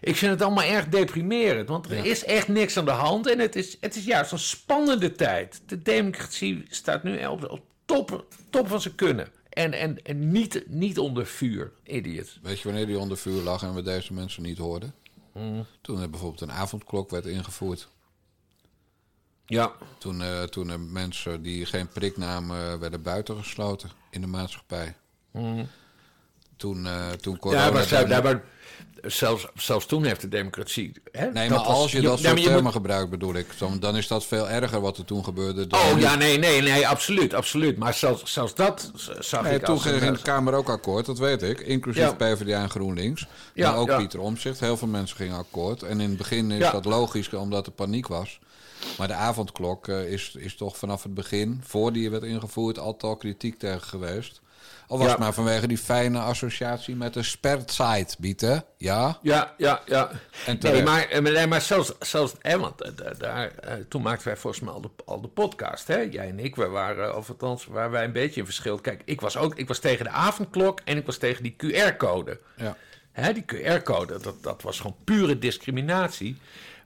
[0.01, 3.27] Ik vind het allemaal erg deprimerend, want er is echt niks aan de hand.
[3.27, 5.61] En het is, het is juist een spannende tijd.
[5.67, 9.29] De democratie staat nu op, op top, top van zijn kunnen.
[9.49, 12.39] En, en, en niet, niet onder vuur, idiot.
[12.43, 14.95] Weet je wanneer die onder vuur lag en we deze mensen niet hoorden?
[15.33, 15.67] Hmm.
[15.81, 17.89] Toen er bijvoorbeeld een avondklok werd ingevoerd.
[19.47, 19.73] Ja.
[19.99, 24.97] Toen, eh, toen er mensen die geen prik namen eh, werden buitengesloten in de maatschappij.
[26.57, 27.65] Toen, eh toen corona...
[27.65, 28.43] Ja, maar, maar
[29.03, 30.93] zelfs, zelfs toen heeft de democratie...
[31.13, 33.47] Hè, Nee, maar als je dat soort termen gebruikt, bedoel ik,
[33.81, 35.67] dan, is dat veel erger wat er toen gebeurde.
[35.71, 37.77] Oh ja, nee, nee, nee, absoluut, absoluut.
[37.77, 41.43] Maar zelfs, zelfs dat zag ik toen ging in de Kamer ook akkoord, dat weet
[41.43, 41.61] ik.
[41.61, 42.17] Inclusief.
[42.17, 43.27] PvdA en GroenLinks.
[43.55, 43.97] Ja, maar ook.
[43.97, 44.61] Pieter Omtzigt.
[44.61, 45.83] Heel veel mensen gingen akkoord.
[45.83, 48.39] En in het begin is dat logisch, omdat er paniek was.
[48.99, 53.03] Maar de avondklok eh, is, is toch vanaf het begin, voor die werd ingevoerd, altijd
[53.03, 54.41] al kritiek tegen geweest.
[54.89, 55.13] Al was Ja.
[55.13, 58.65] het maar vanwege die fijne associatie met de spertsite, bieten.
[58.77, 59.19] Ja?
[59.23, 60.09] Ja, ja, ja.
[60.11, 60.85] En nee, terecht.
[60.85, 64.63] maar, eh, maar zelfs, zelfs hè, want eh, da- daar, eh, toen maakten wij volgens
[64.63, 65.97] mij al de, al de podcast, hè?
[66.11, 68.79] Jij en ik, we waren, of althans, waar wij een beetje in verschil.
[68.79, 72.41] Kijk, ik was ook, ik was tegen de avondklok en ik was tegen die QR-code.
[72.57, 72.77] Ja.
[73.13, 76.37] Hè, die QR-code, dat, dat was gewoon pure discriminatie.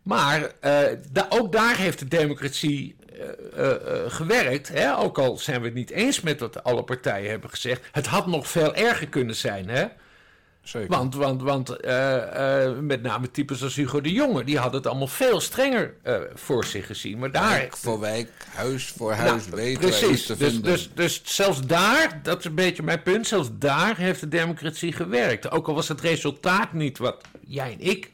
[0.02, 0.80] Maar eh,
[1.12, 3.29] da- ook daar heeft de democratie eh,
[3.64, 4.68] eh, eh, gewerkt.
[4.68, 4.96] Hè?
[4.96, 7.83] Ook al zijn we het niet eens met wat alle partijen hebben gezegd.
[7.92, 9.68] Het had nog veel erger kunnen zijn.
[9.68, 9.85] Hè?
[10.62, 10.88] Zeker.
[10.88, 11.68] Want, want, want
[12.81, 14.44] met name types als Hugo de Jonge...
[14.44, 15.94] die hadden het allemaal veel strenger
[16.35, 17.18] voor zich gezien.
[17.18, 17.51] Maar daar...
[17.51, 20.27] Wijk voor wijk, huis voor huis, Nou, weten wij iets precies.
[20.27, 24.20] te Dus, dus, dus zelfs daar, dat is een beetje mijn punt, zelfs daar heeft
[24.20, 25.51] de democratie gewerkt.
[25.51, 28.11] Ook al was het resultaat niet wat jij en ik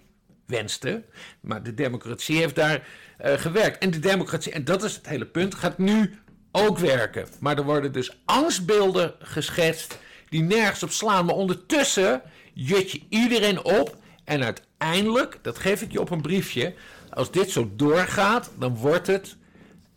[0.47, 1.05] wensten,
[1.41, 2.83] maar de democratie heeft daar
[3.17, 3.79] eh, gewerkt.
[3.79, 6.19] En de democratie, en dat is het hele punt, gaat nu
[6.53, 7.27] ook werken.
[7.41, 9.99] Maar er worden dus angstbeelden geschetst
[10.29, 11.27] die nergens op slaan.
[11.27, 16.75] Maar ondertussen jut je iedereen op en uiteindelijk, dat geef ik je op een briefje,
[17.11, 19.37] als dit zo doorgaat, dan wordt het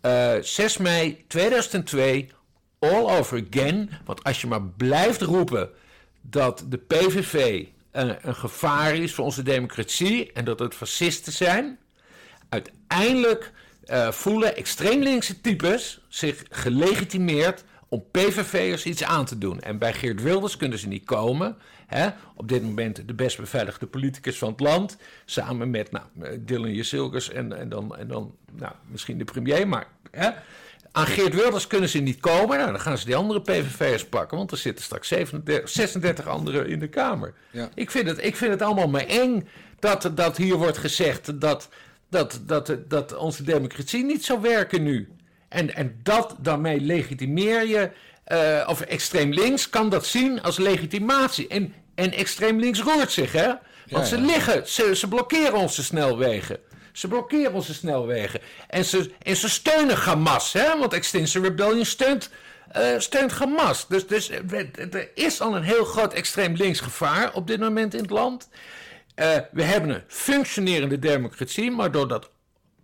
[0.01, 2.31] eh, 6 mei 2002
[2.79, 3.89] all over again.
[4.05, 5.69] Want als je maar blijft roepen
[6.21, 11.77] dat de PVV een, een gevaar is voor onze democratie en dat het fascisten zijn,
[12.49, 13.51] uiteindelijk
[13.85, 19.61] eh, voelen extreem linkse types zich gelegitimeerd om PVV'ers iets aan te doen.
[19.61, 21.57] En bij Geert Wilders kunnen ze niet komen.
[21.87, 22.09] Hè?
[22.35, 24.97] Op dit moment de best beveiligde politicus van het land.
[25.25, 26.05] Samen met nou,
[26.39, 29.67] Dylan Jesilgers en, en dan, en dan nou, misschien de premier.
[29.67, 30.29] Maar hè?
[30.91, 32.57] aan Geert Wilders kunnen ze niet komen.
[32.57, 34.37] Nou, dan gaan ze die andere PVV'ers pakken.
[34.37, 37.33] Want er zitten straks 37, 36 anderen in de Kamer.
[37.51, 37.69] Ja.
[37.75, 39.47] Ik, vind het, ik vind het allemaal maar eng
[39.79, 41.69] dat, dat hier wordt gezegd dat,
[42.09, 45.09] dat, dat, dat onze democratie niet zou werken nu.
[45.49, 47.91] En, en dat daarmee legitimeer je,
[48.23, 51.47] eh, of extreem links kan dat zien als legitimatie.
[51.47, 53.47] En, en extreem links roert zich, hè?
[53.87, 56.57] Want Ja, ze liggen, ze, ze blokkeren onze snelwegen.
[56.91, 58.41] Ze blokkeren onze snelwegen.
[58.67, 60.77] En ze, en ze steunen Hamas, hè?
[60.77, 62.29] Want Extinction Rebellion steunt,
[62.71, 63.87] eh, steunt Hamas.
[63.87, 67.93] Dus, dus eh, er is al een heel groot extreem links gevaar op dit moment
[67.93, 68.49] in het land.
[69.19, 72.29] Eh, we hebben een functionerende democratie, maar door dat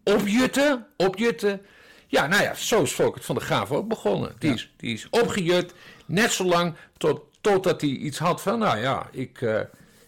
[0.03, 1.61] opjutten, opjutten.
[2.07, 4.35] Ja, nou ja, zo is Volkert van der Graaf ook begonnen.
[4.39, 5.73] Die, is, die is opgejut,
[6.05, 9.59] net zo lang tot, totdat hij iets had van, nou ja, ik, eh,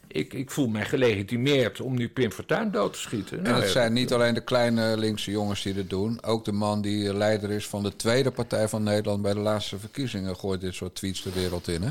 [0.08, 3.38] ik, ik voel mij gelegitimeerd om nu Pim Fortuyn dood te schieten.
[3.38, 6.24] En Nou, het zijn niet alleen de kleine linkse jongens die dit doen.
[6.24, 9.80] Ook de man die leider is van de tweede partij van Nederland bij de laatste
[9.80, 11.82] verkiezingen gooit dit soort tweets de wereld in.
[11.82, 11.90] Hè?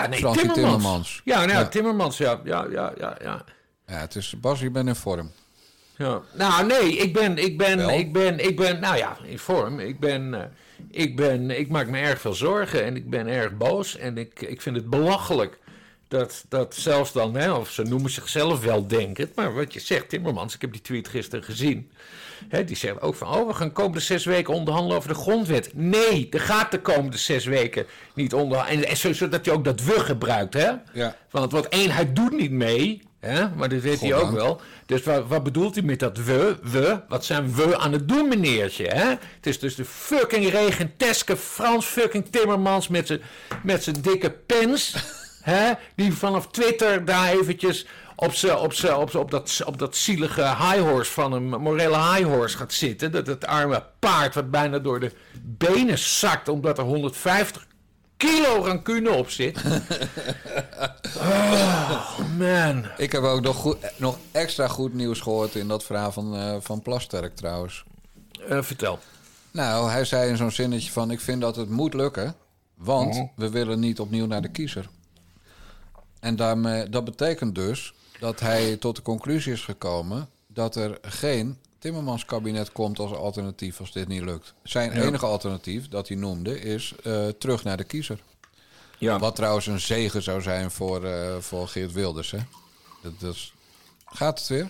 [0.00, 0.54] Ja, nee, Timmermans.
[0.54, 1.20] Timmermans.
[1.24, 1.68] Ja, nou, ja.
[1.68, 3.44] Timmermans, ja, ja, ja, ja, ja.
[3.86, 5.30] Ja, het is Bas, je bent in vorm.
[5.96, 6.22] Ja.
[6.32, 7.90] Nou, nee, ik ben, ik ben, Wel?
[7.90, 9.80] ik ben, ik ben, nou ja, in vorm.
[9.80, 10.46] Ik ben, eh,
[10.90, 13.96] ik ben, ik maak me erg veel zorgen en ik ben erg boos.
[13.96, 15.58] En ik, ik vind het belachelijk
[16.08, 19.34] dat, dat zelfs dan, hè, of ze noemen zichzelf wel denkend.
[19.34, 21.90] Maar wat je zegt, Timmermans, ik heb die tweet gisteren gezien.
[22.66, 25.70] Die zegt ook van, oh, we gaan komende zes weken onderhandelen over de grondwet.
[25.74, 28.82] Nee, er gaat de komende zes weken niet onderhandelen.
[28.82, 30.70] En, en zo- zodat hij ook dat we gebruikt, hè.
[30.92, 31.16] Ja.
[31.30, 33.02] Want wat één, hij doet niet mee.
[33.20, 33.48] Hè?
[33.54, 34.60] Maar dat weet hij ook wel.
[34.86, 36.56] Dus wat, wat bedoelt hij met dat we?
[36.62, 37.00] We?
[37.08, 38.86] Wat zijn we aan het doen, meneertje?
[38.86, 39.08] Hè?
[39.08, 43.20] Het is dus de fucking regenteske Frans fucking Timmermans met zijn
[43.62, 44.94] met zijn dikke pens.
[45.42, 45.72] hè?
[45.96, 47.86] Die vanaf Twitter daar eventjes
[48.20, 48.32] op,
[48.96, 53.12] op, op, dat, op dat zielige high horse van een morele high horse gaat zitten.
[53.12, 57.66] Dat het arme paard wat bijna door de benen zakt omdat er 150
[58.16, 59.56] kilo rancune op zit.
[61.16, 62.86] oh, man.
[62.96, 66.56] Ik heb ook nog, goed, nog extra goed nieuws gehoord in dat verhaal van, eh,
[66.60, 67.84] van Plasterk trouwens.
[68.48, 68.98] Eh, vertel.
[69.50, 71.10] Nou, hij zei in zo'n zinnetje van...
[71.10, 72.34] ik vind dat het moet lukken,
[72.74, 74.88] want we willen niet opnieuw naar de kiezer.
[76.20, 80.28] En daarmee, dat betekent dus dat hij tot de conclusie is gekomen...
[80.46, 84.54] dat er geen Timmermans kabinet komt als alternatief als dit niet lukt.
[84.62, 88.18] Zijn enige alternatief dat hij noemde is eh, terug naar de kiezer.
[88.98, 89.18] Ja.
[89.18, 92.30] Wat trouwens een zegen zou zijn voor, eh, voor Geert Wilders.
[92.30, 92.38] Hè?
[93.02, 93.52] Dat, dat is-
[94.04, 94.68] Gaat het weer?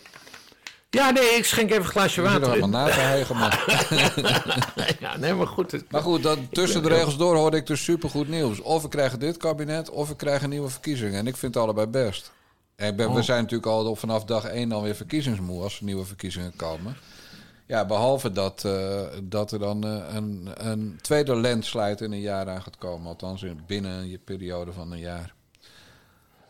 [0.90, 2.62] Ja, nee, ik schenk even een glaasje water er in.
[2.62, 3.36] allemaal na te hijgen.
[5.00, 5.70] Ja, nee, maar goed.
[5.72, 8.60] het- Maar goed, dat, tussen de regels door hoorde ik dus supergoed nieuws.
[8.60, 11.14] Of we krijgen dit kabinet, of we krijgen nieuwe verkiezingen.
[11.18, 12.32] En ik vind het allebei best.
[12.78, 16.56] Ben- We zijn natuurlijk al vanaf dag één dan weer verkiezingsmoe als er nieuwe verkiezingen
[16.56, 16.96] komen.
[17.66, 22.48] Ja, behalve dat, eh, dat er dan eh, een, een tweede landslide in een jaar
[22.48, 23.06] aan gaat komen.
[23.06, 25.34] Althans in, binnen een periode van een jaar.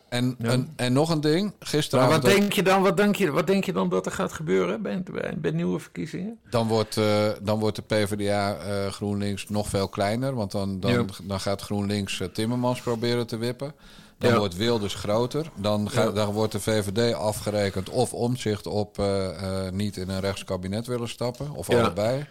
[0.09, 1.43] En, en, en nog een ding.
[1.59, 2.23] Maar Gisteravond...
[2.23, 4.83] wat denk je dan, wat denk je, wat denk je dan dat er gaat gebeuren
[4.83, 6.39] bij, bij, bij nieuwe verkiezingen?
[6.51, 10.35] Dan wordt, eh, dan wordt de PvdA eh, GroenLinks nog veel kleiner.
[10.35, 11.05] Want dan, dan, Ja.
[11.23, 13.75] dan gaat GroenLinks eh, Timmermans proberen te wippen.
[14.19, 14.39] Dan Ja.
[14.39, 15.51] wordt Wilders groter.
[15.55, 16.11] Dan, ga, Ja.
[16.11, 21.09] dan wordt de VVD afgerekend of omzicht op eh, eh, niet in een rechtskabinet willen
[21.09, 21.51] stappen.
[21.51, 22.27] Of allebei.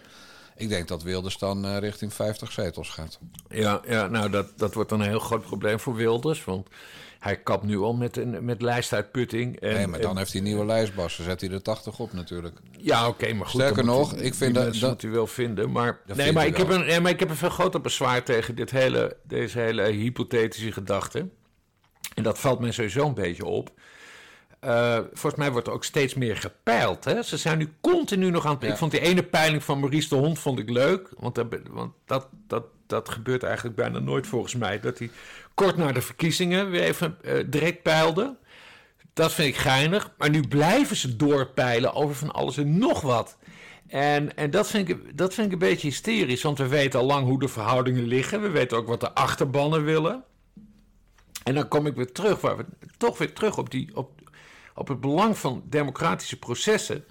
[0.56, 3.18] Ik denk dat Wilders dan eh, richting 50 zetels gaat.
[3.48, 6.44] Ja, ja nou, dat, dat wordt dan een heel groot probleem voor Wilders.
[6.44, 6.68] Want
[7.18, 9.60] hij kapt nu al met, een, met lijstuitputting.
[9.60, 11.16] En, nee, maar dan en- heeft hij nieuwe lijstbas.
[11.16, 12.56] Dan zet hij de 80 op natuurlijk.
[12.78, 13.60] Ja, oké, maar goed.
[13.60, 15.70] Sterker nog, ik vind dat- dat- moet u wel vinden.
[15.72, 18.54] Maar, nee, maar ik, heb een, nee, maar ik heb een veel groter bezwaar tegen
[18.54, 21.28] dit hele, deze hele hypothetische gedachte.
[22.18, 23.70] En dat valt mij sowieso een beetje op.
[24.60, 27.04] Eh, volgens mij wordt er ook steeds meer gepeild.
[27.04, 27.22] Hè?
[27.22, 28.62] Ze zijn nu continu nog aan het...
[28.62, 28.68] Ja.
[28.68, 31.08] Ik vond die ene peiling van Maurice de Hond vond ik leuk.
[31.18, 34.80] Want, dat, want dat, dat, dat gebeurt eigenlijk bijna nooit volgens mij.
[34.80, 35.10] Dat hij
[35.54, 38.36] kort na de verkiezingen weer even eh, direct peilde.
[39.12, 40.10] Dat vind ik geinig.
[40.16, 43.36] Maar nu blijven ze doorpeilen over van alles en nog wat.
[43.88, 46.42] En, en dat, vind ik, dat vind ik een beetje hysterisch.
[46.42, 48.42] Want we weten al lang hoe de verhoudingen liggen.
[48.42, 50.24] We weten ook wat de achterbannen willen.
[51.48, 52.64] En dan kom ik weer terug, waar we
[52.96, 54.10] toch weer terug op, die, op,
[54.74, 57.04] op het belang van democratische processen.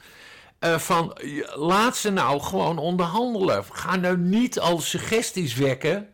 [0.60, 1.18] Eh, van
[1.56, 3.64] laat ze nou gewoon onderhandelen.
[3.72, 6.08] Ga nou niet al suggesties wekken.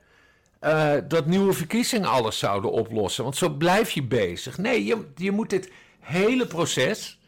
[0.60, 3.24] eh, dat nieuwe verkiezingen alles zouden oplossen.
[3.24, 4.58] Want zo blijf je bezig.
[4.58, 7.20] Nee, je, je moet dit hele proces.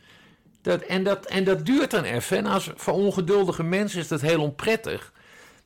[0.61, 2.37] Dat, en, dat, en dat duurt dan even.
[2.37, 5.13] En als, voor ongeduldige mensen is dat heel onprettig.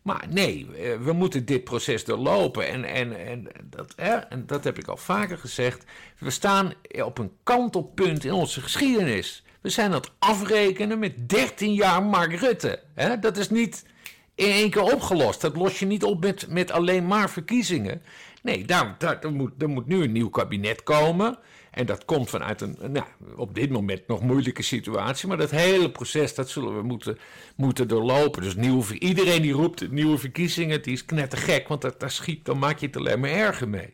[0.10, 2.67] Maar nee, eh, we moeten dit proces doorlopen.
[2.67, 5.84] En, en, en, dat, hè, en dat heb ik al vaker gezegd.
[6.17, 9.43] We staan op een kantelpunt in onze geschiedenis.
[9.62, 12.80] We zijn aan het afrekenen met 13 jaar Mark Rutte.
[12.95, 13.19] Hè?
[13.19, 13.86] Dat is niet
[14.36, 15.41] in één keer opgelost.
[15.41, 18.02] Dat los je niet op met, met alleen maar verkiezingen.
[18.41, 21.38] Nee, daar, daar, moet, er moet nu een nieuw kabinet komen.
[21.80, 25.28] En dat komt vanuit een, nou, op dit moment nog moeilijke situatie.
[25.28, 27.18] Maar dat hele proces, dat zullen we moeten,
[27.56, 28.42] moeten doorlopen.
[28.42, 31.68] Dus nieuwe, iedereen die roept nieuwe verkiezingen, die is knettergek.
[31.68, 33.94] Want dat, daar schiet, dan maak je het alleen maar erger mee.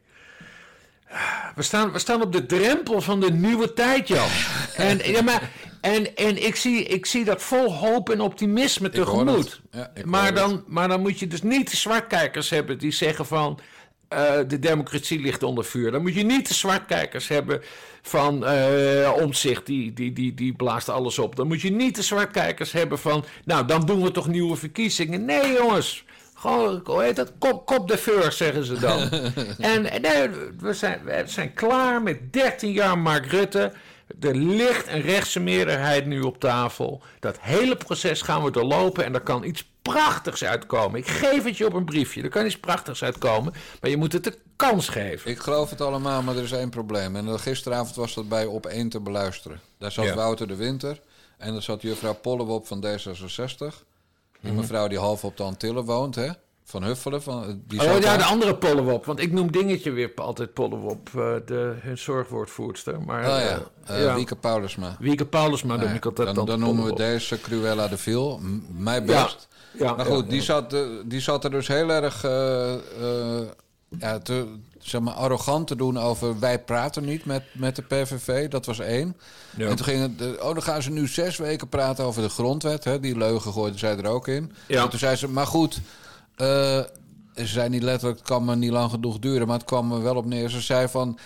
[1.56, 4.30] We staan, we staan op de drempel van de nieuwe tijd, Jan.
[4.76, 9.62] En, ja, maar, en, en ik, zie, ik zie dat vol hoop en optimisme tegemoet.
[9.71, 13.60] Ja, maar, dan, maar dan moet je dus niet de zwartkijkers hebben die zeggen van...
[14.15, 15.91] eh, de democratie ligt onder vuur.
[15.91, 17.62] Dan moet je niet de zwartkijkers hebben
[18.01, 21.36] van eh omzicht, die, die, die, die blaast alles op.
[21.36, 23.25] Dan moet je niet de zwartkijkers hebben van...
[23.45, 25.25] nou, dan doen we toch nieuwe verkiezingen.
[25.25, 26.04] Nee, jongens.
[26.34, 27.32] Gewoon, hoe heet dat?
[27.39, 28.99] Kop, kop de vuur, zeggen ze dan.
[29.73, 33.71] en en nee, we, zijn, we zijn klaar met 13 jaar Mark Rutte.
[34.19, 37.01] Er ligt een rechtse meerderheid nu op tafel.
[37.19, 41.00] Dat hele proces gaan we doorlopen en er kan iets prachtigs uitkomen.
[41.00, 42.21] Ik geef het je op een briefje.
[42.21, 45.32] Er kan iets prachtigs uitkomen, maar je moet het de kans geven.
[45.32, 47.15] Ik geloof het allemaal, maar er is één probleem.
[47.15, 49.60] En gisteravond was dat bij Op 1 te beluisteren.
[49.78, 50.15] Daar zat Ja.
[50.15, 51.02] Wouter de Winter
[51.38, 53.84] en daar zat juffrouw Pollewop van D66.
[54.41, 56.30] Die mevrouw die half op de Antillen woont, hè?
[56.67, 57.24] Van Huffelen.
[57.24, 58.17] Van, die Oh ja, daar.
[58.17, 59.06] de andere Pollewop.
[59.06, 63.02] Want ik noem dingetje weer altijd Pollewop, eh, de, hun zorgwoordvoerster.
[63.02, 64.15] Maar, Oh ja, eh, eh, ja.
[64.15, 64.95] Wieke Paulusma.
[65.00, 68.39] Wieke Paulusma noem ik altijd dan, dan, dan noemen we deze Cruella de Vil.
[68.41, 69.48] M- Mij best.
[69.80, 70.30] Ja, maar goed, ja.
[70.30, 73.48] Die, zat, eh, die zat er dus heel erg eh, eh,
[74.00, 74.48] ja, te,
[74.80, 76.40] zeg maar, arrogant te doen over...
[76.40, 79.18] wij praten niet met, met de PVV, dat was één.
[79.58, 79.68] Ja.
[79.70, 82.30] En toen ging het, eh, oh, dan gaan ze nu zes weken praten over de
[82.30, 82.84] grondwet.
[82.84, 83.00] Hè?
[83.00, 84.52] Die leugen gooiden zij er ook in.
[84.68, 84.84] Ja.
[84.84, 85.82] En toen zei ze, maar goed...
[86.38, 86.88] ze
[87.36, 89.48] zei niet letterlijk, het kan me niet lang genoeg duren...
[89.48, 90.50] maar het kwam er wel op neer.
[90.50, 91.20] Ze zei van,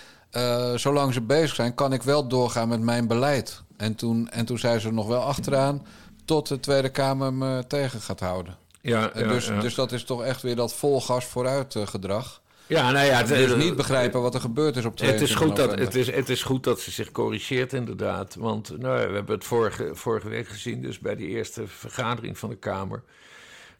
[0.74, 1.74] zolang ze bezig zijn...
[1.74, 3.62] kan ik wel doorgaan met mijn beleid.
[3.76, 5.82] En toen, en toen zei ze nog wel achteraan...
[6.30, 8.56] tot de Tweede Kamer me tegen gaat houden.
[8.80, 9.60] Ja, En ja, dus, ja.
[9.60, 12.40] dus dat is toch echt weer dat vol gas vooruit eh, gedrag.
[12.66, 15.34] ja, nou ja, het, Dus eh, niet begrijpen wat er gebeurd is op Het is,
[15.34, 18.34] 22 goed dat, het, is, het is goed dat ze zich corrigeert, inderdaad.
[18.34, 22.38] Want nou, ja, we hebben het vorige, vorige week gezien, dus bij die eerste vergadering
[22.38, 23.02] van de Kamer.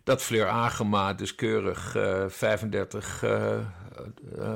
[0.04, 3.58] Dat Fleur Agema dus keurig eh, 35 eh, eh,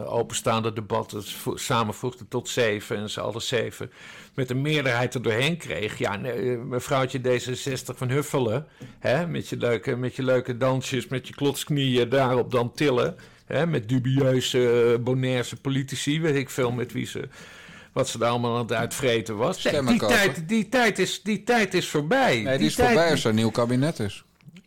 [0.07, 2.97] openstaande debatten vo- samenvoegde tot zeven.
[2.97, 3.91] En ze alle zeven
[4.35, 5.99] met een meerderheid er doorheen kreeg.
[5.99, 8.67] Ja, eh, mevrouwtje D66 van Huffelen,
[8.99, 13.17] hè, met, je leuke, met je leuke dansjes, met je klotsknieën daarop dan tillen.
[13.47, 17.29] Hè, met dubieuze eh, Bonairse politici, weet ik veel met wie ze...
[17.93, 19.63] Wat ze daar allemaal aan het uitvreten was.
[19.63, 20.17] Nee, die, kopen.
[20.17, 22.43] tijd, die, tijd is, die tijd is voorbij.
[22.43, 24.24] Nee, die is tijd- voorbij als er een nieuw kabinet is.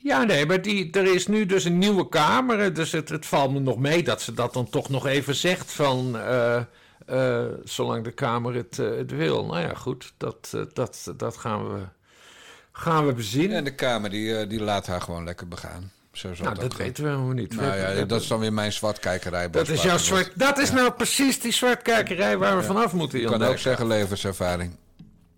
[0.07, 2.59] Ja, nee, maar die, er is nu dus een nieuwe Kamer.
[2.59, 5.35] eh, Dus het, het valt me nog mee dat ze dat dan toch nog even
[5.35, 6.17] zegt van...
[6.17, 6.61] eh,
[7.05, 9.45] eh, zolang de Kamer het, het wil.
[9.45, 11.79] Nou ja, goed, dat, dat, dat gaan, we,
[12.71, 13.51] gaan we bezien.
[13.51, 15.91] En de Kamer die, die laat haar gewoon lekker begaan.
[16.11, 17.55] Zo nou, dat weten we helemaal niet.
[17.55, 19.49] Nou We- ja, dat is dan weer mijn zwartkijkerij.
[19.49, 20.31] Dat is jouw zwart...
[20.35, 24.75] Dat is nou precies die zwartkijkerij waar we vanaf moeten, Ik kan ook zeggen levenservaring.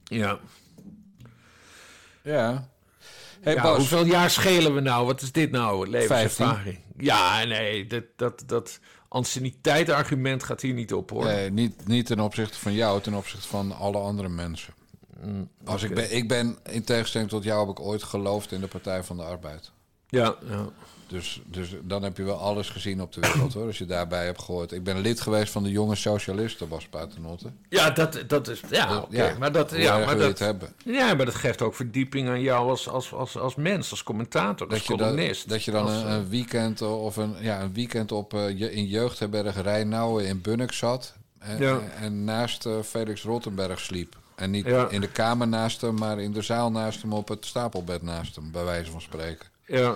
[0.04, 0.40] Ja.
[2.22, 2.68] Ja.
[3.42, 5.06] Hey ja, Bas, hoeveel jaar schelen we nou?
[5.06, 5.90] Wat is dit nou?
[5.90, 6.80] Levenservaring.
[6.98, 11.24] Ja, nee, dat, dat, dat anciëniteit-argument gaat hier niet op, hoor.
[11.24, 14.74] nee, niet, niet ten opzichte van jou, ten opzichte van alle andere mensen.
[15.66, 18.68] Als ik, ben, ik ben, in tegenstelling tot jou, heb ik ooit geloofd in de
[18.68, 19.72] Partij van de Arbeid.
[20.08, 20.70] Ja, ja.
[21.10, 23.66] Dus, dus dan heb je wel alles gezien op de wereld, hoor.
[23.66, 24.72] Als je daarbij hebt gehoord.
[24.72, 27.52] Ik ben lid geweest van de jonge socialisten, Bas Paternotte.
[27.70, 28.62] ja dat, dat is...
[28.70, 29.16] Ja, oké.
[29.26, 30.74] Ja, maar dat, ja, maar je dat, hebben?
[30.86, 34.68] ja, maar dat geeft ook verdieping aan jou als, als, als, als mens, als commentator,
[34.68, 35.50] als Dat je, dan, columnist.
[35.50, 38.58] dat je dan Als, een, eh, een weekend of een, ja, een weekend op, eh,
[38.60, 41.14] je- in jeugdherberg Rijnauwen in Bunnik zat.
[41.40, 41.80] En, Ja.
[42.00, 44.18] en naast eh, Felix Rottenberg sliep.
[44.36, 44.88] En niet Ja.
[44.90, 48.36] in de kamer naast hem, maar in de zaal naast hem op het stapelbed naast
[48.36, 49.48] hem, bij wijze van spreken.
[49.66, 49.96] ja,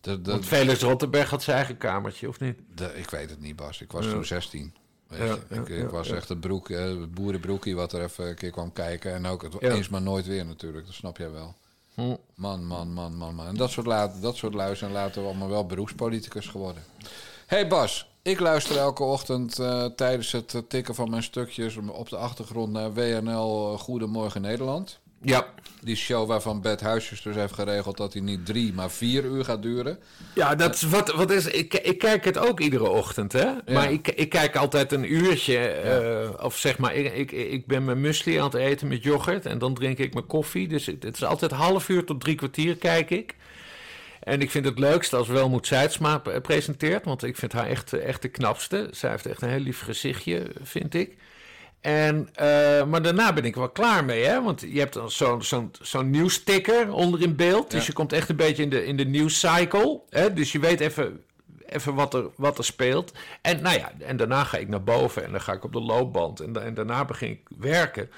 [0.00, 2.58] De, de, want Felix Rottenberg had zijn eigen kamertje, of niet?
[2.74, 3.80] de- ik weet het niet, Bas.
[3.80, 4.10] Ik was Ja.
[4.10, 4.74] toen 16.
[5.06, 5.38] Weet Ja, je.
[5.50, 8.72] ja, ik, ik was echt het, broek, eh, boerenbroekie wat er even een keer kwam
[8.72, 9.14] kijken.
[9.14, 11.54] En ook het, eens maar nooit weer natuurlijk, dat snap jij wel.
[11.94, 12.14] Hm.
[12.34, 13.46] Man, man, man, man, man.
[13.46, 16.82] En dat soort, laat, dat soort lui zijn later allemaal wel beroepspoliticus geworden.
[17.46, 22.08] hey Bas, ik luister elke ochtend eh, tijdens het eh, tikken van mijn stukjes op
[22.08, 24.98] de achtergrond naar WNL Goedemorgen Nederland.
[25.22, 25.46] Ja.
[25.82, 29.44] Die show waarvan Bert Huisjes dus heeft geregeld dat hij niet drie, maar vier uur
[29.44, 29.98] gaat duren.
[30.34, 31.46] Ja, dat is wat, wat is.
[31.46, 33.46] Ik, ik kijk het ook iedere ochtend, hè?
[33.72, 35.58] Maar ik, ik kijk altijd een uurtje.
[35.58, 39.46] eh, of zeg maar, ik, ik, ik ben mijn muesli aan het eten met yoghurt.
[39.46, 40.68] En dan drink ik mijn koffie.
[40.68, 43.34] Dus het, het is altijd half uur tot drie kwartier kijk ik.
[44.20, 47.92] En ik vind het leukst als Welmoed Seidsma p- presenteert, want ik vind haar echt,
[47.92, 48.88] echt de knapste.
[48.90, 51.16] Zij heeft echt een heel lief gezichtje, vind ik.
[51.80, 54.42] En, eh, maar daarna ben ik wel klaar mee, hè?
[54.42, 57.70] Want je hebt dan zo'n zo'n zo'n nieuwsticker onder in beeld.
[57.70, 57.86] Dus Ja.
[57.86, 60.00] je komt echt een beetje in de, in de nieuwscycle.
[60.10, 60.32] Hè?
[60.32, 61.20] Dus je weet even,
[61.66, 63.12] even wat, er, wat er speelt.
[63.42, 65.80] En, nou ja, en daarna ga ik naar boven en dan ga ik op de
[65.80, 66.40] loopband.
[66.40, 68.10] En, en daarna begin ik werken.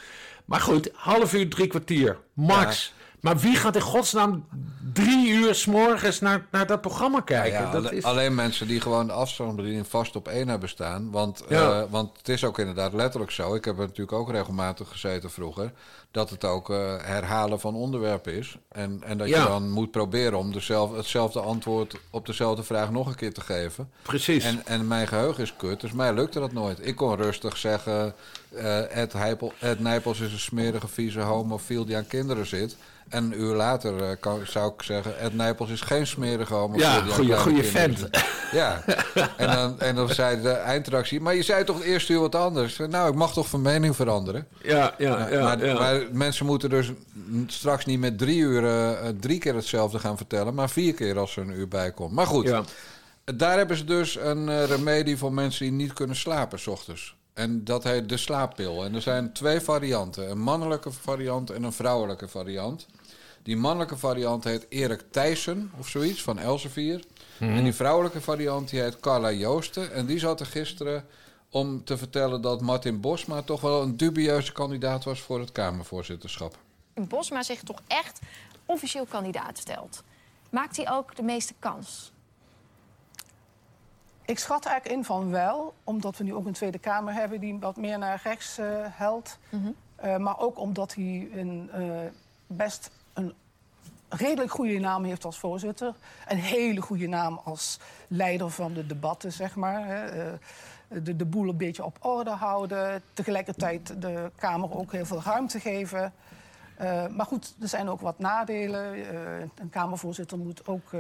[0.44, 2.94] Maar goed, half uur, drie kwartier, max.
[3.22, 4.44] Maar wie gaat in godsnaam
[4.92, 7.60] drie uur s morgens naar, naar dat programma kijken?
[7.60, 8.04] Ja, dat alle- is...
[8.04, 11.10] Alleen mensen die gewoon de afstandsbediening vast op één hebben staan.
[11.10, 11.80] Want, Ja.
[11.80, 13.54] eh, want het is ook inderdaad letterlijk zo.
[13.54, 15.72] Ik heb er natuurlijk ook regelmatig gezeten vroeger.
[16.10, 18.56] Dat het ook eh, herhalen van onderwerpen is.
[18.68, 23.06] En, en dat je dan moet proberen om dezelfde, hetzelfde antwoord op dezelfde vraag nog
[23.06, 23.90] een keer te geven.
[24.02, 24.44] Precies.
[24.44, 26.86] En, en mijn geheugen is kut, dus mij lukte dat nooit.
[26.86, 28.14] Ik kon rustig zeggen:
[28.54, 32.76] eh Ed, Heipel, Ed Nijpels is een smerige, vieze homofiel die aan kinderen zit.
[33.08, 36.84] En een uur later eh, kan, zou ik zeggen: Ed Nijpels is geen smerige homofiel
[36.86, 38.08] Ja, goeie kinderen vent.
[38.52, 38.84] Ja,
[39.36, 42.34] en dan, en dan zei de eindreactie: Maar je zei toch het eerste uur wat
[42.34, 42.76] anders?
[42.88, 44.46] Nou, ik mag toch van mening veranderen?
[44.62, 45.42] Ja, ja, Ja, ja.
[45.42, 45.74] maar, ja.
[45.78, 46.90] maar mensen moeten dus
[47.46, 51.18] straks niet met drie uur eh, eh, drie keer hetzelfde gaan vertellen, maar vier keer
[51.18, 52.12] als er een uur bij komt.
[52.12, 52.62] Maar goed, Ja.
[53.34, 57.16] daar hebben ze dus een remedie voor mensen die niet kunnen slapen s ochtends.
[57.34, 58.84] En dat heet de slaappil.
[58.84, 62.86] En er zijn twee varianten: een mannelijke variant en een vrouwelijke variant.
[63.42, 67.04] Die mannelijke variant heet Erik Thijssen of zoiets van Elsevier.
[67.38, 69.92] En die vrouwelijke variant die heet Carla Joosten.
[69.92, 71.04] En die zat er gisteren
[71.50, 76.58] om te vertellen dat Martin Bosma toch wel een dubieuze kandidaat was voor het Kamervoorzitterschap.
[76.94, 78.20] Bosma zich toch echt
[78.66, 80.02] officieel kandidaat stelt,
[80.50, 82.11] maakt hij ook de meeste kans?
[84.24, 87.58] Ik schat eigenlijk in van wel, omdat we nu ook een Tweede Kamer hebben die
[87.58, 89.38] wat meer naar rechts eh helt.
[89.96, 91.82] Eh, maar ook omdat hij een, eh,
[92.46, 93.34] best een
[94.08, 95.94] redelijk goede naam heeft als voorzitter.
[96.28, 99.86] Een hele goede naam als leider van de debatten, zeg maar.
[99.86, 100.32] hè.
[101.02, 103.02] De, de boel een beetje op orde houden.
[103.12, 106.12] Tegelijkertijd de Kamer ook heel veel ruimte geven.
[107.10, 108.94] Maar goed, er zijn ook wat nadelen.
[109.54, 110.90] Een Kamervoorzitter moet ook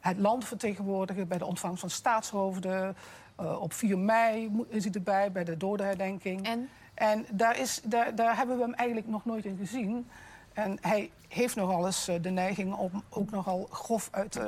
[0.00, 2.96] het land vertegenwoordigen bij de ontvangst van staatshoofden.
[3.36, 6.46] Eh, op 4 mei is hij erbij bij de dodenherdenking.
[6.46, 6.68] En?
[6.94, 10.08] En daar, is, daar, daar hebben we hem eigenlijk nog nooit in gezien.
[10.52, 14.44] En hij heeft nogal eens eh, de neiging om ook nogal grof uit, eh,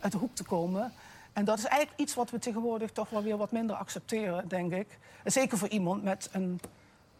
[0.00, 0.92] uit de hoek te komen.
[1.32, 4.72] En dat is eigenlijk iets wat we tegenwoordig toch wel weer wat minder accepteren, denk
[4.72, 4.98] ik.
[5.24, 6.60] Zeker voor iemand met een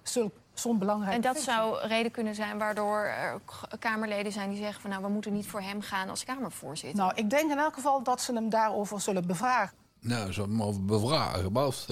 [0.03, 1.53] zulk- zo'n belangrijke En dat functie.
[1.53, 3.41] zou reden kunnen zijn waardoor er
[3.79, 6.99] Kamerleden zijn die zeggen van nou, we moeten niet voor hem gaan als Kamervoorzitter.
[6.99, 9.79] Nou, ik denk in elk geval dat ze hem daarover zullen bevragen.
[10.03, 11.87] Nou, zo maar bevragen, Bas.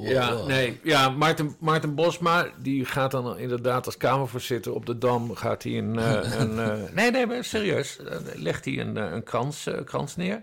[0.00, 0.80] Ja, nee.
[0.82, 5.34] Ja, Maarten, Maarten Bosma, die gaat dan inderdaad als Kamervoorzitter op de Dam...
[5.34, 5.98] gaat hij een...
[5.98, 7.98] eh, een eh, nee, nee, maar serieus.
[7.98, 10.40] eh, legt hij een, een krans, eh, krans neer.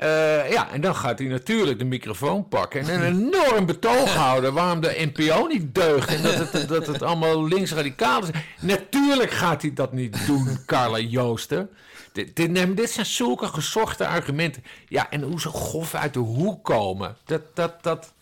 [0.00, 2.88] Eh, ja, en dan gaat hij natuurlijk de microfoon pakken...
[2.88, 6.08] en een enorm betoog houden waarom de NPO niet deugt...
[6.08, 8.28] en dat het, dat het allemaal linksradicaal is.
[8.60, 11.70] Natuurlijk gaat hij dat niet doen, Carla Joosten...
[12.12, 14.64] Dit, dit, dit zijn zulke gezochte argumenten.
[14.88, 17.16] Ja, en hoe ze grof uit de hoek komen.
[17.24, 18.12] Dat, dat, dat,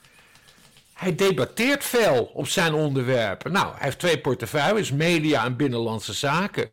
[0.92, 3.52] hij debatteert veel op zijn onderwerpen.
[3.52, 6.70] Nou, hij heeft twee portefeuilles, media en binnenlandse zaken.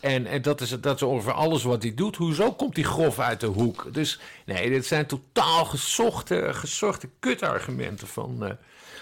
[0.00, 2.16] En, en dat, is, dat is ongeveer alles wat hij doet.
[2.16, 3.88] Hoezo komt hij grof uit de hoek?
[3.92, 8.50] Dus nee, dit zijn totaal gezochte, gezochte kutargumenten van, eh,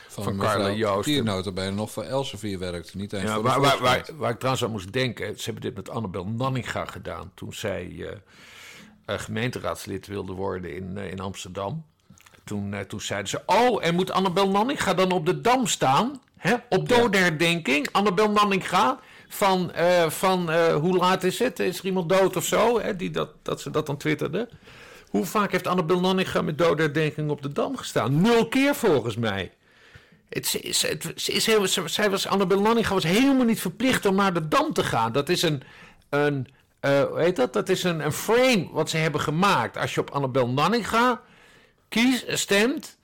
[0.09, 1.12] van, Carla mevrouw Joosten.
[1.12, 3.80] Die notabene nog voor Elsevier werkt, niet eens Ja, waar, waar,
[4.16, 7.95] waar, ik trouwens aan moest denken, ze hebben dit met Annabel Nanninga gedaan toen zij
[7.99, 8.11] eh,
[9.05, 11.84] eh, gemeenteraadslid wilde worden in, in Amsterdam.
[12.45, 16.20] Toen, toen zeiden ze, oh, en moet Annabel Nanninga dan op de Dam staan?
[16.36, 16.55] Hè?
[16.68, 19.01] Op dodenherdenking, Annabel Nanninga,
[19.35, 21.59] van, eh, van eh, hoe laat is het?
[21.61, 22.80] Is er iemand dood of zo?
[22.80, 22.97] Hè?
[22.97, 24.49] Die dat, dat ze dat dan twitterde.
[25.11, 28.20] Hoe vaak heeft Annabel Nanninga met dodenherdenking op de Dam gestaan?
[28.20, 29.53] Nul keer volgens mij.
[30.28, 34.14] Het, is, het, ze is heel, zij was, Annabel Nanninga was helemaal niet verplicht om
[34.14, 35.12] naar de Dam te gaan.
[35.12, 35.62] Dat is een,
[36.09, 36.47] een
[36.80, 37.53] eh, hoe heet dat?
[37.53, 39.76] Dat is een, frame wat ze hebben gemaakt.
[39.76, 41.20] Als je op Annabel Nanninga
[41.89, 42.97] kies, stemt,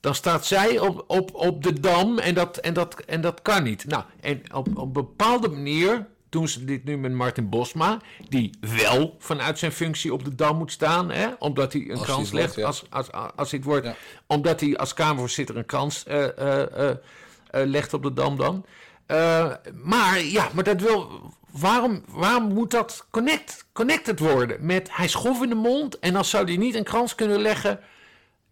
[0.00, 3.62] dan staat zij op, op, op de Dam en dat, en, dat, en dat kan
[3.62, 3.84] niet.
[3.84, 8.50] Nou, en op, op een bepaalde manier doen ze dit nu met Martin Bosma, die
[8.60, 12.30] wel vanuit zijn functie op de Dam moet staan, hè, omdat hij een Als krans
[12.30, 13.94] legt, wordt, als, als, als hij het wordt, Ja.
[14.26, 16.96] omdat hij als Kamervoorzitter een krans eh, eh, eh,
[17.50, 18.64] legt op de Dam dan.
[19.82, 21.10] Maar ja, maar dat wil.
[21.50, 26.24] Waarom, waarom moet dat connect, connected worden met hij schof in de mond en dan
[26.24, 27.80] zou hij niet een krans kunnen leggen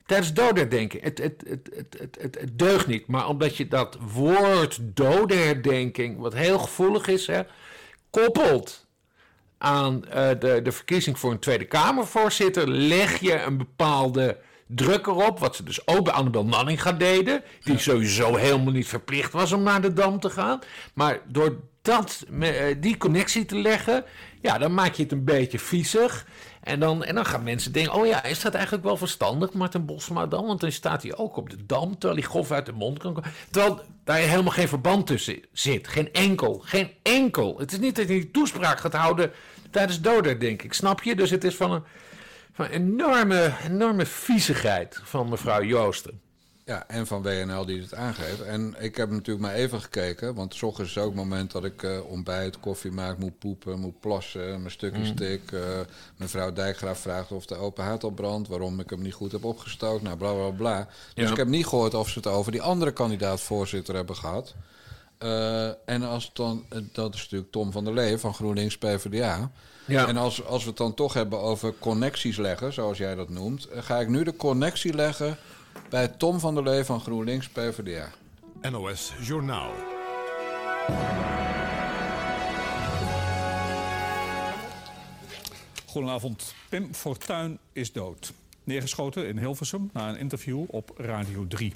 [0.07, 0.33] tijdens?
[1.01, 3.07] Het, het, het, het, het, het, het deugt niet.
[3.07, 7.43] Maar omdat je dat woord dodenherdenking, wat heel gevoelig is, hè,
[8.11, 8.87] koppelt
[9.59, 15.39] aan eh, de, de verkiezing voor een Tweede Kamervoorzitter leg je een bepaalde druk erop.
[15.39, 17.43] Wat ze dus ook bij Annabel Nanninga deden.
[17.63, 20.59] Die sowieso helemaal niet verplicht was om naar de Dam te gaan.
[20.95, 24.05] Maar door dat, eh, die connectie te leggen,
[24.41, 26.27] ja, dan maak je het een beetje viezig.
[26.67, 29.87] En dan, en dan gaan mensen denken: oh ja, is dat eigenlijk wel verstandig, Martin
[29.87, 30.47] Bosma dan?
[30.47, 33.15] Want dan staat hij ook op de dam, terwijl hij grof uit de mond kan
[33.15, 33.31] komen.
[33.51, 35.89] Terwijl daar helemaal geen verband tussen zit.
[35.89, 36.63] Geen enkel.
[36.65, 37.59] Geen enkel.
[37.59, 39.33] Het is niet dat hij toespraak gaat houden
[39.71, 40.73] tijdens doder, denk ik.
[40.73, 41.15] Snap je?
[41.15, 41.83] Dus het is van een,
[42.53, 46.21] van een enorme, enorme viezigheid van mevrouw Joosten.
[46.69, 48.43] Ja, en van WNL die het aangeeft.
[48.43, 51.65] En ik heb natuurlijk maar even gekeken, want s ochtends is ook het moment dat
[51.65, 55.07] ik eh, ontbijt, koffie maak, moet poepen, moet plassen, mijn stukje Mm.
[55.07, 55.53] stik.
[55.53, 55.61] eh,
[56.17, 59.45] mevrouw Dijkgraaf vraagt of de open haard al brandt, waarom ik hem niet goed heb
[59.45, 60.89] opgestookt, nou bla bla bla.
[61.15, 61.31] Dus Ja.
[61.31, 64.55] ik heb niet gehoord of ze het over die andere kandidaat-voorzitter hebben gehad.
[65.19, 69.51] Eh, en als het dan, dat is natuurlijk Tom van der Lee van GroenLinks PvdA.
[69.87, 70.07] Ja.
[70.09, 73.69] En als, als we het dan toch hebben over connecties leggen, zoals jij dat noemt,
[73.73, 75.37] ga ik nu de connectie leggen
[75.89, 78.11] bij Tom van der Lee van GroenLinks PvdA.
[78.71, 79.73] NOS Journaal.
[85.87, 86.55] Goedenavond.
[86.69, 88.33] Pim Fortuyn is dood.
[88.65, 91.75] Neergeschoten in Hilversum na een interview op Radio 3.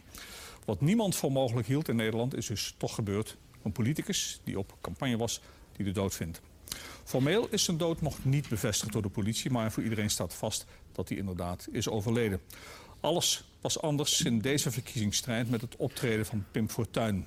[0.64, 3.36] Wat niemand voor mogelijk hield in Nederland is dus toch gebeurd.
[3.62, 5.40] Een politicus die op campagne was,
[5.76, 6.40] die de dood vindt.
[7.04, 10.66] Formeel is zijn dood nog niet bevestigd door de politie, maar voor iedereen staat vast
[10.92, 12.40] dat hij inderdaad is overleden.
[13.00, 17.26] Alles was anders in deze verkiezingsstrijd met het optreden van Pim Fortuyn.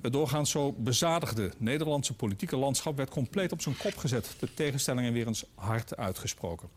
[0.00, 4.34] Het doorgaans zo bezadigde Nederlandse politieke landschap werd compleet op zijn kop gezet.
[4.38, 6.68] De tegenstellingen weer eens hard uitgesproken.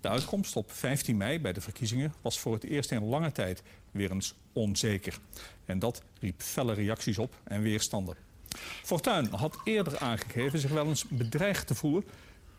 [0.00, 3.62] De uitkomst op 15 mei bij de verkiezingen was voor het eerst in lange tijd
[3.90, 5.18] weer eens onzeker.
[5.64, 8.16] En dat riep felle reacties op en weerstanden.
[8.82, 12.04] Fortuyn had eerder aangegeven zich wel eens bedreigd te voelen.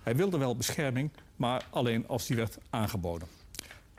[0.04, 3.28] Hij wilde wel bescherming, maar alleen als die werd aangeboden.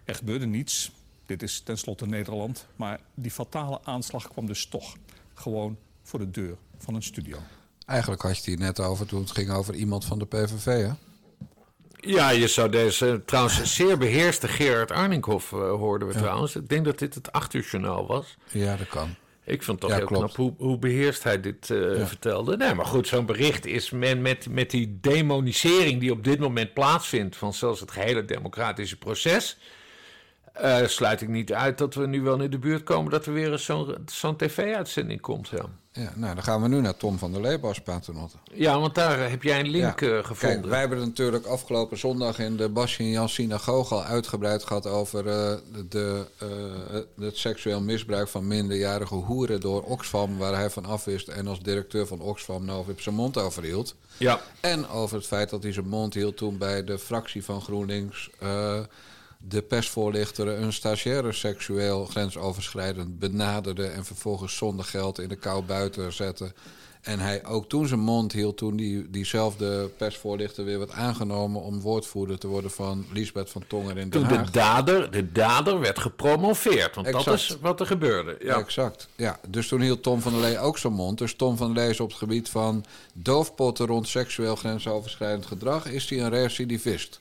[0.05, 0.90] Er gebeurde niets.
[1.31, 2.66] Dit is tenslotte Nederland.
[2.76, 4.97] Maar die fatale aanslag kwam dus toch.
[5.35, 7.39] Gewoon voor de deur van een studio.
[7.87, 10.64] Eigenlijk had je het hier net over toen het ging over iemand van de PVV,
[10.64, 10.91] hè?
[12.01, 16.20] Ja, je zou deze trouwens zeer beheerste Gerard Arninghoff uh, hoorden we Ja.
[16.20, 16.57] trouwens.
[16.57, 18.37] Ik denk dat dit het acht uur journaal was.
[18.53, 19.14] Ja, dat kan.
[19.45, 20.35] Ik vond het toch Ja, heel klopt.
[20.35, 22.07] knap hoe, hoe beheerst hij dit eh, Ja.
[22.07, 22.57] vertelde.
[22.57, 26.74] Nee, maar goed, zo'n bericht is men met, met die demonisering die op dit moment
[26.74, 29.59] plaatsvindt van zelfs het gehele democratische proces.
[30.61, 33.32] Eh, sluit ik niet uit dat we nu wel in de buurt komen dat er
[33.32, 35.48] weer eens zo'n zo'n tv-uitzending komt.
[35.48, 35.64] Ja.
[35.92, 38.36] Ja, nou, dan gaan we nu naar Tom van der Lee, Bas Paternotte.
[38.52, 40.06] ja, want daar heb jij een link Ja.
[40.08, 40.58] eh, gevonden.
[40.61, 44.64] Kijk, wij hebben het natuurlijk afgelopen zondag in de Basje en Jan synagoge al uitgebreid
[44.64, 45.52] gehad over eh,
[45.88, 46.46] de, eh,
[47.24, 52.06] het seksueel misbruik van minderjarige hoeren door Oxfam, waar hij van afwist en als directeur
[52.06, 53.94] van Oxfam nou op zijn mond over hield.
[54.16, 54.40] Ja.
[54.61, 58.30] En over het feit dat hij zijn mond hield toen bij de fractie van GroenLinks
[58.38, 58.78] eh,
[59.49, 66.12] de persvoorlichter een stagiaire seksueel grensoverschrijdend benaderde en vervolgens zonder geld in de kou buiten
[66.12, 66.53] zette.
[67.01, 71.80] En hij ook toen zijn mond hield, toen die, diezelfde persvoorlichter weer werd aangenomen om
[71.80, 75.99] woordvoerder te worden van Liesbeth van Tonger in Den Toen de dader, de dader werd
[75.99, 76.95] gepromoveerd.
[76.95, 78.36] Want dat is wat er gebeurde.
[78.43, 78.59] Ja.
[78.59, 79.09] Exact.
[79.16, 81.18] Ja, dus toen hield Tom van der Lee ook zijn mond.
[81.18, 85.86] Dus Tom van der Lee is op het gebied van doofpotten rond seksueel grensoverschrijdend gedrag,
[85.86, 87.20] is hij een recidivist.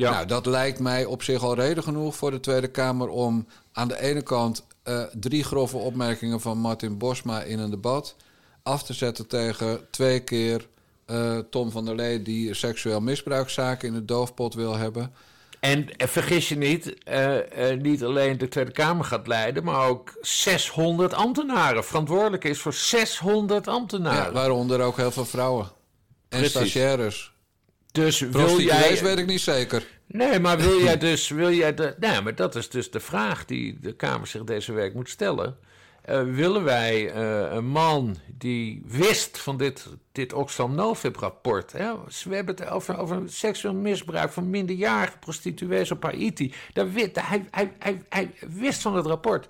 [0.00, 0.10] Ja.
[0.10, 3.88] Nou, dat lijkt mij op zich al reden genoeg voor de Tweede Kamer om aan
[3.88, 8.16] de ene kant eh, drie grove opmerkingen van Martin Bosma in een debat
[8.62, 10.68] af te zetten tegen twee keer
[11.06, 15.12] eh, Tom van der Lee die seksueel misbruikzaken in de doofpot wil hebben.
[15.60, 16.94] En eh, vergis je niet,
[17.78, 21.84] niet alleen de Tweede Kamer gaat leiden, maar ook 600 ambtenaren.
[21.84, 24.24] Verantwoordelijk is voor 600 ambtenaren.
[24.24, 25.64] Ja, waaronder ook heel veel vrouwen.
[26.28, 26.50] En Precies.
[26.50, 27.32] stagiaires.
[27.92, 28.98] Dus wil jij...
[29.02, 29.86] weet ik niet zeker.
[30.06, 31.28] Nee, maar wil jij dus...
[31.28, 31.94] Wil jij de...
[31.98, 35.56] Nee, maar dat is dus de vraag die de Kamer zich deze week moet stellen.
[36.02, 41.72] Eh, willen wij eh, een man die wist van dit, dit Oxfam Novib-rapport...
[42.04, 46.54] Dus We hebben het over, over seksueel misbruik van minderjarige prostituees op Haiti.
[46.72, 49.46] Daar- hij, hij, hij, hij wist van het rapport.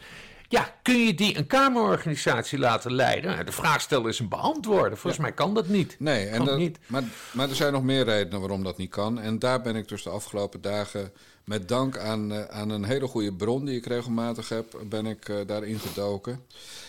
[0.50, 3.30] Ja, kun je die een Kamerorganisatie laten leiden?
[3.30, 4.98] Nou, de vraag stellen is een beantwoorden.
[4.98, 5.96] Volgens mij kan dat niet.
[5.98, 6.78] Nee, en dat- niet.
[6.86, 9.20] Maar, maar er zijn nog meer redenen waarom dat niet kan.
[9.20, 11.12] En daar ben ik dus de afgelopen dagen
[11.44, 15.28] met dank aan, eh, aan een hele goede bron die ik regelmatig heb, ben ik
[15.28, 16.40] eh, daarin gedoken.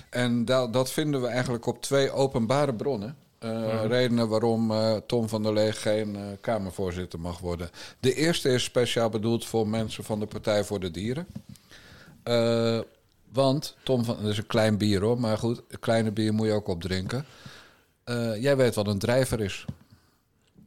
[0.10, 3.16] En da- dat vinden we eigenlijk op twee openbare bronnen.
[3.40, 3.88] Mhm.
[3.88, 4.72] Redenen waarom
[5.08, 7.70] Tom van der Lee geen Kamervoorzitter mag worden.
[8.00, 11.28] De eerste is speciaal bedoeld voor mensen van de Partij voor de Dieren.
[13.34, 16.54] Want Tom van, dat is een klein bier hoor, maar goed, kleine bier moet je
[16.54, 17.26] ook opdrinken.
[18.04, 19.66] Eh, jij weet wat een drijver is.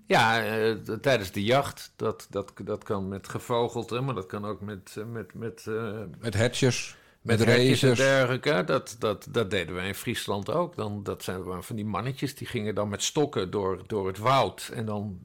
[0.06, 1.92] Ja, eh, tijdens de jacht.
[1.96, 4.94] Dat, dat, dat kan met gevogelte, maar dat kan ook met...
[4.98, 8.62] eh, met, met eh, Met hatches, met met hertjes en dergelijke.
[8.66, 10.76] Dat, dat, dat deden wij in Friesland ook.
[10.76, 14.70] Dan, dat zijn van die mannetjes die gingen dan met stokken door, door het woud.
[14.74, 15.18] En dan,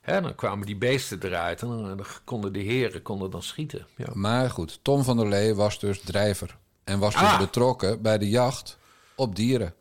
[0.00, 1.62] hè, dan kwamen die beesten eruit.
[1.62, 3.86] En dan, dan konden de heren konden dan schieten.
[3.96, 4.06] Ja.
[4.12, 6.56] Maar goed, Tom van der Lee was dus drijver.
[6.84, 7.38] En was dus Ah.
[7.38, 8.78] betrokken bij de jacht
[9.14, 9.74] op dieren.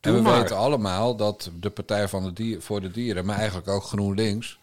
[0.00, 0.40] En we maar.
[0.40, 4.58] weten allemaal dat de Partij van de dier, voor de Dieren, maar eigenlijk ook GroenLinks,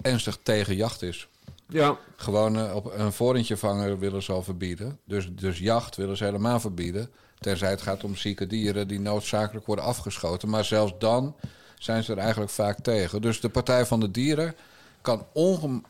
[0.00, 1.28] ernstig tegen jacht is.
[1.68, 1.98] Ja.
[2.16, 4.98] Gewoon eh, op een vorentje vangen willen ze al verbieden.
[5.04, 7.10] Dus, dus jacht willen ze helemaal verbieden.
[7.38, 10.48] Tenzij het gaat om zieke dieren die noodzakelijk worden afgeschoten.
[10.48, 11.34] Maar zelfs dan
[11.78, 13.22] zijn ze er eigenlijk vaak tegen.
[13.22, 14.54] Dus de Partij van de Dieren
[15.02, 15.26] kan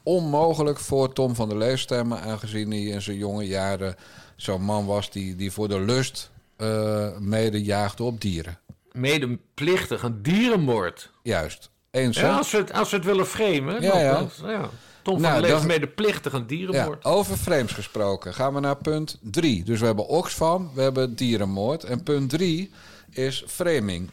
[0.03, 2.21] onmogelijk voor Tom van der Lee stemmen...
[2.21, 3.95] aangezien hij in zijn jonge jaren
[4.37, 8.59] zo'n man was die, die voor de lust eh mede jaagde op dieren.
[8.93, 11.11] Medeplichtig een dierenmoord.
[11.23, 11.71] Juist.
[11.91, 12.17] Eens?
[12.17, 13.83] Ja, als, we het, als we het willen framen.
[13.83, 14.11] Ja, ja.
[14.13, 14.69] nogmaals, ja.
[15.03, 17.03] Tom van Nou, der Lee is dan- medeplichtig een dierenmoord.
[17.03, 18.35] Ja, over frames gesproken.
[18.35, 19.65] Gaan we naar punt 3.
[19.65, 21.85] Dus we hebben Oxfam, we hebben dierenmoord.
[21.85, 22.71] En punt 3
[23.11, 24.11] is framing.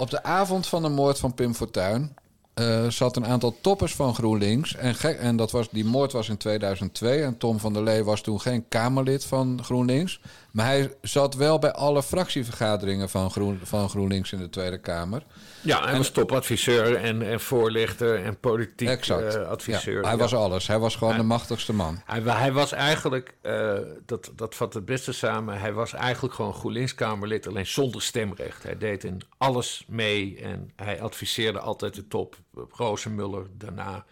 [0.00, 2.16] Op de avond van de moord van Pim Fortuyn...
[2.54, 4.74] eh, zat een aantal toppers van GroenLinks.
[4.76, 7.22] En, gek, en dat was, die moord was in 2002.
[7.22, 10.20] En Tom van der Lee was toen geen Kamerlid van GroenLinks.
[10.52, 15.22] Maar hij zat wel bij alle fractievergaderingen van, Groen, van GroenLinks in de Tweede Kamer.
[15.62, 19.34] Ja, hij En- was topadviseur en, en voorlichter en politiek Exact.
[19.34, 19.94] eh, adviseur.
[19.94, 20.16] Ja, hij Ja.
[20.18, 20.66] was alles.
[20.66, 22.00] Hij was gewoon Hij- de machtigste man.
[22.04, 23.72] Hij, hij was eigenlijk, eh,
[24.06, 28.62] dat, dat vat het beste samen, hij was eigenlijk gewoon GroenLinks-Kamerlid, alleen zonder stemrecht.
[28.62, 32.36] Hij deed in alles mee en hij adviseerde altijd de top.
[32.70, 34.04] Rozenmuller, daarna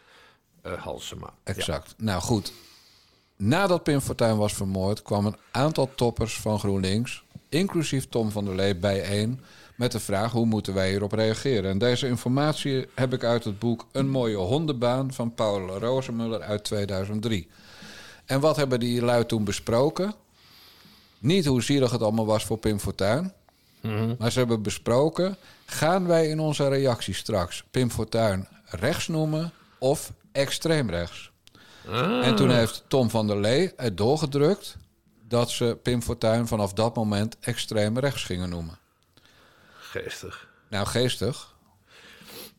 [0.62, 1.34] eh Halsema.
[1.44, 1.94] Exact.
[1.98, 2.52] Nou goed.
[3.36, 8.54] Nadat Pim Fortuyn was vermoord, kwam een aantal toppers van GroenLinks, inclusief Tom van der
[8.54, 9.40] Lee, bijeen
[9.74, 11.70] met de vraag hoe moeten wij hierop reageren.
[11.70, 16.64] En deze informatie heb ik uit het boek Een mooie hondenbaan van Paul Rozenmuller uit
[16.64, 17.48] 2003.
[18.24, 20.14] En wat hebben die lui toen besproken?
[21.18, 23.32] Niet hoe zielig het allemaal was voor Pim Fortuyn.
[24.18, 30.12] Maar ze hebben besproken: gaan wij in onze reactie straks Pim Fortuyn rechts noemen of
[30.32, 31.30] extreem rechts?
[31.90, 32.26] Ah.
[32.26, 34.76] En toen heeft Tom van der Lee het doorgedrukt
[35.28, 38.78] dat ze Pim Fortuyn vanaf dat moment extreem rechts gingen noemen.
[39.78, 40.48] Geestig.
[40.70, 41.54] Nou, geestig.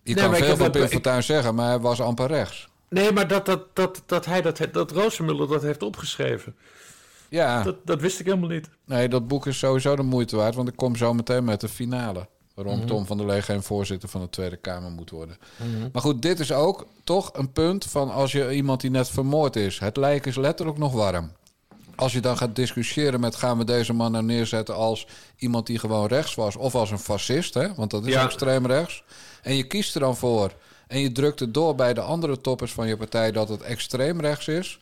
[0.04, 2.68] Je Nee, kan veel van dat- Pim ik- Fortuyn zeggen, maar hij was amper rechts.
[2.90, 6.56] Nee, maar dat, dat, dat, dat hij dat, dat Rozenmuller dat heeft opgeschreven,
[7.30, 8.70] Ja, dat, dat wist ik helemaal niet.
[8.86, 11.70] nee, dat boek is sowieso de moeite waard, want ik kom zo meteen met de
[11.70, 12.28] finale.
[12.58, 12.88] Waarom Mhm.
[12.88, 15.38] Tom van der Lee geen voorzitter van de Tweede Kamer moet worden.
[15.58, 15.90] Mhm.
[15.94, 19.56] Maar goed, dit is ook toch een punt van als je iemand die net vermoord
[19.56, 19.80] is.
[19.80, 21.32] Het lijk is letterlijk nog warm.
[21.96, 25.80] Als je dan gaat discussiëren met gaan we deze man nou neerzetten als iemand die
[25.80, 27.74] gewoon rechts was of als een fascist, hè?
[27.76, 28.24] want dat is Ja.
[28.24, 29.04] extreem rechts.
[29.42, 30.52] En je kiest er dan voor
[30.88, 34.20] en je drukt het door bij de andere toppers van je partij dat het extreem
[34.22, 34.80] rechts is.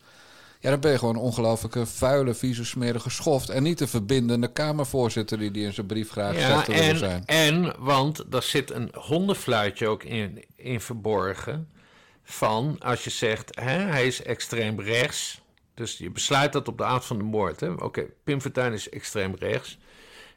[0.66, 3.48] Ja, dan ben je gewoon een ongelooflijke vuile, vieze, smerige schoft.
[3.48, 6.88] En niet de verbindende Kamervoorzitter die die in zijn brief graag zegt Ja, te willen
[6.88, 7.22] en, zijn.
[7.26, 11.68] en, want daar zit een hondenfluitje ook in, in verborgen.
[12.22, 15.40] Van als je zegt, hè, hij is extreem rechts.
[15.74, 17.62] Dus je besluit dat op de avond van de moord.
[17.62, 19.78] Oké, Pim Fortuyn is extreem rechts.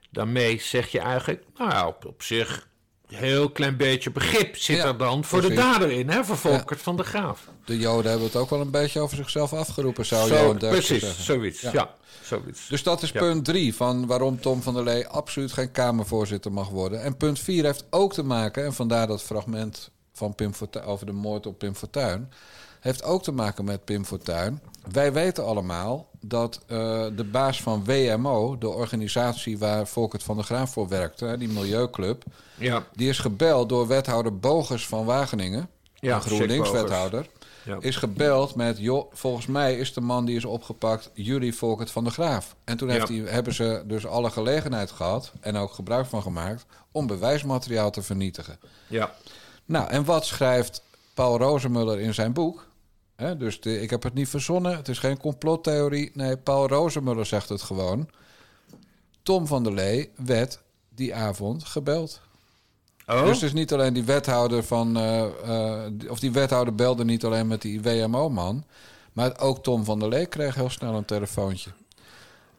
[0.10, 2.69] Daarmee zeg je eigenlijk, nou ja, op, op zich
[3.16, 6.82] heel klein beetje begrip zit Ja, er dan voor de dader in, hè, voor Volkert
[6.82, 7.48] van de Graaf.
[7.66, 11.00] De Joden hebben het ook wel een beetje over zichzelf afgeroepen, zou Zo, Derksen precies,
[11.00, 11.24] zeggen.
[11.24, 11.62] zoiets.
[11.62, 11.96] Ja.
[12.24, 12.68] zoiets.
[12.68, 13.20] Dus dat is Ja.
[13.20, 17.04] punt drie van waarom Tom van der Lee absoluut geen Kamervoorzitter mag worden.
[17.04, 21.06] En punt vier heeft ook te maken, en vandaar dat fragment van Pim Fortuyn, over
[21.06, 22.30] de moord op Pim Fortuyn,
[22.80, 24.62] heeft ook te maken met Pim Fortuyn.
[24.92, 26.78] Wij weten allemaal dat eh,
[27.16, 32.24] de baas van WMO, de organisatie waar Volkert van der Graaf voor werkte, die Milieuclub,
[32.58, 32.84] Ja.
[32.96, 37.30] die is gebeld door wethouder Bogers van Wageningen, Ja, een GroenLinks-wethouder.
[37.66, 37.78] Ja.
[37.80, 42.04] Is gebeld met, joh, volgens mij is de man die is opgepakt jullie Volkert van
[42.04, 42.56] der Graaf.
[42.64, 47.08] En toen heeft hebben ze dus alle gelegenheid gehad, en ook gebruik van gemaakt, om
[47.08, 48.60] bewijsmateriaal te vernietigen.
[48.88, 49.14] Ja.
[49.66, 52.68] Nou, en wat schrijft Paul Rozenmuller in zijn boek?
[53.20, 56.12] Hè, dus de- ik heb het niet verzonnen, het is geen complottheorie.
[56.14, 58.10] Nee, Paul Rozenmuller zegt het gewoon.
[59.24, 60.60] Tom van der Lee werd
[60.96, 62.22] die avond gebeld.
[63.08, 63.24] Oh?
[63.24, 64.98] Dus het is niet alleen die wethouder van.
[64.98, 65.24] eh,
[65.86, 68.64] eh, of die wethouder belde niet alleen met die WMO-man.
[69.14, 71.72] Maar ook Tom van der Lee kreeg heel snel een telefoontje.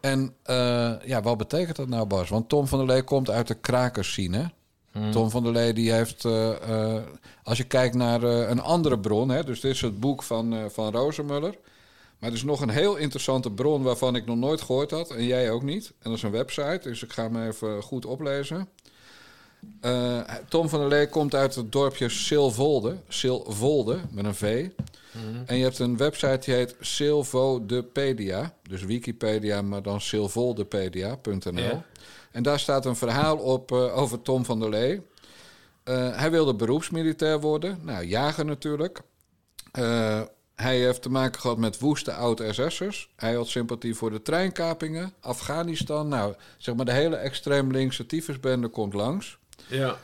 [0.01, 2.29] En eh, ja, wat betekent dat nou, Bas?
[2.29, 4.51] Want Tom van der Lee komt uit de krakerscene.
[5.01, 5.11] Hmm.
[5.11, 6.25] Tom van der Lee die heeft.
[6.25, 7.03] eh, eh,
[7.43, 10.71] als je kijkt naar eh, een andere bron, hè, dus dit is het boek van,
[10.71, 11.55] van Rozenmuller.
[12.19, 15.11] Maar er is nog een heel interessante bron waarvan ik nog nooit gehoord had.
[15.11, 15.87] En jij ook niet.
[15.87, 18.69] En dat is een website, dus ik ga hem even goed oplezen.
[20.49, 22.97] Tom van der Lee komt uit het dorpje Silvolde.
[23.09, 24.69] Silvolde, met een V.
[25.13, 25.43] Mhm.
[25.47, 28.55] En je hebt een website die heet Silvodepedia.
[28.69, 31.63] Dus Wikipedia, maar dan silvoldepedia.nl.
[31.63, 31.85] Ja.
[32.31, 35.03] En daar staat een verhaal op eh, over Tom van der Lee.
[35.83, 37.79] Eh, hij wilde beroepsmilitair worden.
[37.83, 39.01] Nou, jager natuurlijk.
[39.73, 40.23] Eh,
[40.55, 43.13] hij heeft te maken gehad met woeste oud-SS'ers.
[43.17, 46.09] Hij had sympathie voor de treinkapingen, Afghanistan.
[46.09, 49.39] Nou, zeg maar de hele extreem linkse tyfusbende komt langs.
[49.69, 49.97] Ja.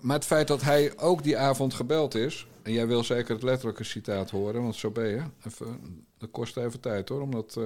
[0.00, 2.46] Maar het feit dat hij ook die avond gebeld is...
[2.62, 5.22] en jij wil zeker het letterlijke citaat horen, want zo ben je.
[5.46, 5.80] Even,
[6.18, 7.58] dat kost even tijd hoor, omdat...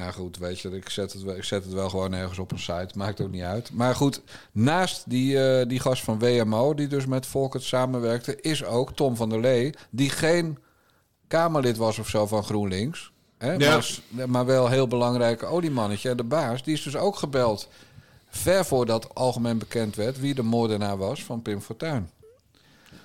[0.00, 2.52] nou goed, weet je, ik zet, het, wel- ik zet het wel gewoon ergens op
[2.52, 2.88] een site.
[2.94, 3.70] Maakt ook niet uit.
[3.72, 4.22] Maar goed,
[4.52, 6.74] naast die, eh, die gast van WMO...
[6.74, 8.40] die dus met Volkert samenwerkte...
[8.40, 9.74] is ook Tom van der Lee...
[9.90, 10.58] die geen
[11.26, 13.12] Kamerlid was of zo van GroenLinks...
[13.38, 13.80] Hè, Ja.
[14.26, 16.08] maar, wel heel belangrijk oliemannetje.
[16.10, 17.68] En de baas, die is dus ook gebeld...
[18.28, 20.20] ver voordat algemeen bekend werd...
[20.20, 22.10] wie de moordenaar was van Pim Fortuyn.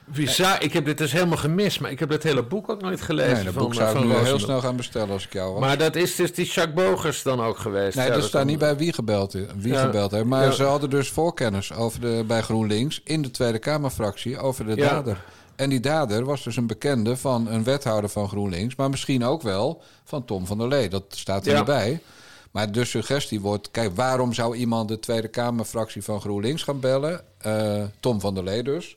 [0.06, 3.02] Bizar, ik heb dit dus helemaal gemist, maar ik heb dat hele boek ook nooit
[3.02, 3.34] gelezen.
[3.34, 5.52] Nee, dat van, boek eh, zou ik nu heel snel gaan bestellen als ik jou
[5.52, 5.60] was.
[5.62, 7.96] Maar dat is dus die Jacques Bogers dan ook geweest.
[7.98, 9.82] Nee, Ja, dat staat niet bij wie gebeld, is- wie Ja.
[9.86, 10.26] gebeld heeft.
[10.26, 10.52] Maar Ja.
[10.52, 15.24] ze hadden dus voorkennis over de, bij GroenLinks in de Tweede Kamerfractie over de dader.
[15.56, 19.42] En die dader was dus een bekende van een wethouder van GroenLinks, maar misschien ook
[19.42, 20.90] wel van Tom van der Lee.
[20.90, 21.58] Dat staat er Ja.
[21.58, 22.00] niet bij.
[22.52, 27.22] Maar de suggestie wordt: kijk, waarom zou iemand de Tweede Kamerfractie van GroenLinks gaan bellen?
[27.38, 28.96] Eh, Tom van der Lee dus,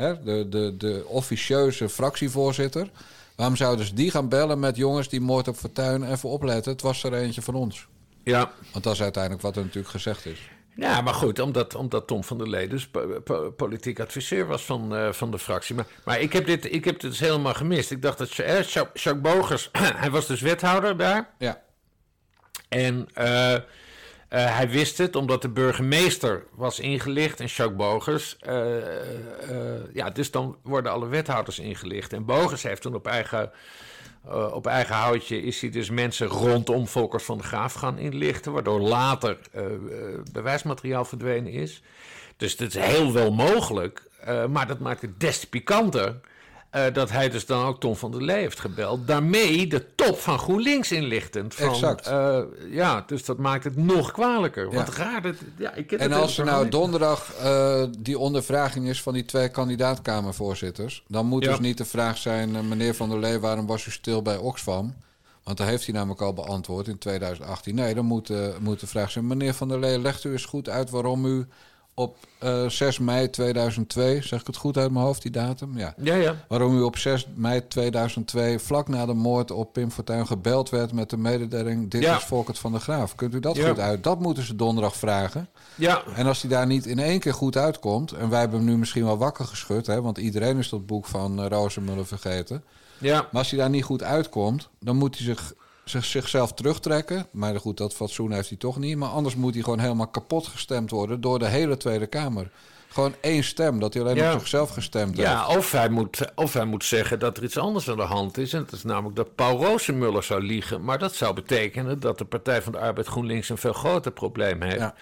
[0.00, 2.90] hè, de, de, de officieuze fractievoorzitter.
[3.36, 6.72] Waarom zouden ze die gaan bellen met jongens die moord op Fortuyn even opletten?
[6.72, 7.86] Het was er eentje van ons.
[8.22, 8.52] Ja.
[8.72, 10.40] Want dat is uiteindelijk wat er natuurlijk gezegd is.
[10.76, 14.64] Ja, maar goed, omdat, omdat Tom van der Lee dus po- po- politiek adviseur was
[14.64, 15.74] van, eh, van de fractie.
[15.74, 17.90] Maar, maar ik, heb dit, ik heb dit dus helemaal gemist.
[17.90, 19.68] Ik dacht dat eh, Jacques, Jacques Bogers,
[20.02, 21.30] hij was dus wethouder daar.
[21.38, 21.60] Ja.
[22.68, 23.56] En eh,
[24.30, 28.36] eh, hij wist het omdat de burgemeester was ingelicht en Jacques Bogers.
[28.40, 28.76] eh,
[29.76, 32.12] eh, ja, dus dan worden alle wethouders ingelicht.
[32.12, 33.50] En Bogers heeft toen op eigen,
[34.52, 38.52] op eigen houtje is hij dus mensen rondom Volkers van de Graaf gaan inlichten.
[38.52, 39.38] Waardoor later
[40.32, 41.82] bewijsmateriaal verdwenen is.
[42.36, 44.02] Dus het is heel wel mogelijk.
[44.50, 46.20] maar dat maakt het des te pikanter.
[46.70, 49.06] Eh, dat hij dus dan ook Tom van der Lee heeft gebeld.
[49.06, 51.54] Daarmee de top van GroenLinks inlichtend.
[51.54, 52.06] Van, Exact.
[52.06, 52.40] eh,
[52.70, 54.72] ja, dus dat maakt het nog kwalijker.
[54.72, 54.86] Ja.
[54.96, 55.22] raar.
[55.22, 59.24] Dat, ja, ik ken En als er nou donderdag eh, die ondervraging is van die
[59.24, 61.04] twee kandidaatkamervoorzitters...
[61.08, 61.50] dan moet Ja.
[61.50, 62.68] dus niet de vraag zijn...
[62.68, 64.94] meneer Van der Lee, waarom was u stil bij Oxfam?
[65.44, 67.74] Want daar heeft hij namelijk al beantwoord in 2018.
[67.74, 69.26] Nee, dan moet, moet de vraag zijn...
[69.26, 71.46] meneer Van der Lee, legt u eens goed uit waarom u
[72.00, 74.22] op eh, 6 mei 2002...
[74.22, 75.78] zeg ik het goed uit mijn hoofd, die datum?
[75.78, 75.94] Ja.
[76.02, 76.34] Ja, ja.
[76.48, 80.26] Waarom u op 6 mei 2002, vlak na de moord op Pim Fortuyn...
[80.26, 81.90] gebeld werd met de mededeling...
[81.90, 82.16] dit Ja.
[82.16, 83.14] is Volkert van der Graaf.
[83.14, 83.68] Kunt u dat Ja.
[83.68, 84.04] goed uit?
[84.04, 85.48] Dat moeten ze donderdag vragen.
[85.74, 86.02] Ja.
[86.14, 88.12] En als hij daar niet in één keer goed uitkomt...
[88.12, 89.86] en wij hebben hem nu misschien wel wakker geschud...
[89.86, 92.64] Hè, want iedereen is dat boek van uh, Rozenmuller vergeten...
[92.98, 93.14] Ja.
[93.14, 94.68] maar als hij daar niet goed uitkomt...
[94.80, 95.52] dan moet hij zich,
[95.98, 97.26] zichzelf terugtrekken.
[97.32, 98.96] Maar goed, dat fatsoen heeft hij toch niet.
[98.96, 101.20] Maar anders moet hij gewoon helemaal kapot gestemd worden...
[101.20, 102.50] door de hele Tweede Kamer.
[102.88, 104.32] Gewoon één stem, dat hij alleen Ja.
[104.32, 105.58] op zichzelf gestemd Ja, heeft.
[105.58, 108.52] of hij, moet, of hij moet zeggen dat er iets anders aan de hand is.
[108.52, 110.84] En dat is namelijk dat Paul Rozenmuller zou liegen.
[110.84, 114.62] Maar dat zou betekenen dat de Partij van de Arbeid GroenLinks een veel groter probleem
[114.62, 114.76] heeft.
[114.78, 114.94] Ja.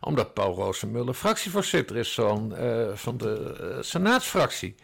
[0.00, 4.74] Omdat Paul Rozenmuller fractievoorzitter is van, eh, van de eh, Senaatsfractie.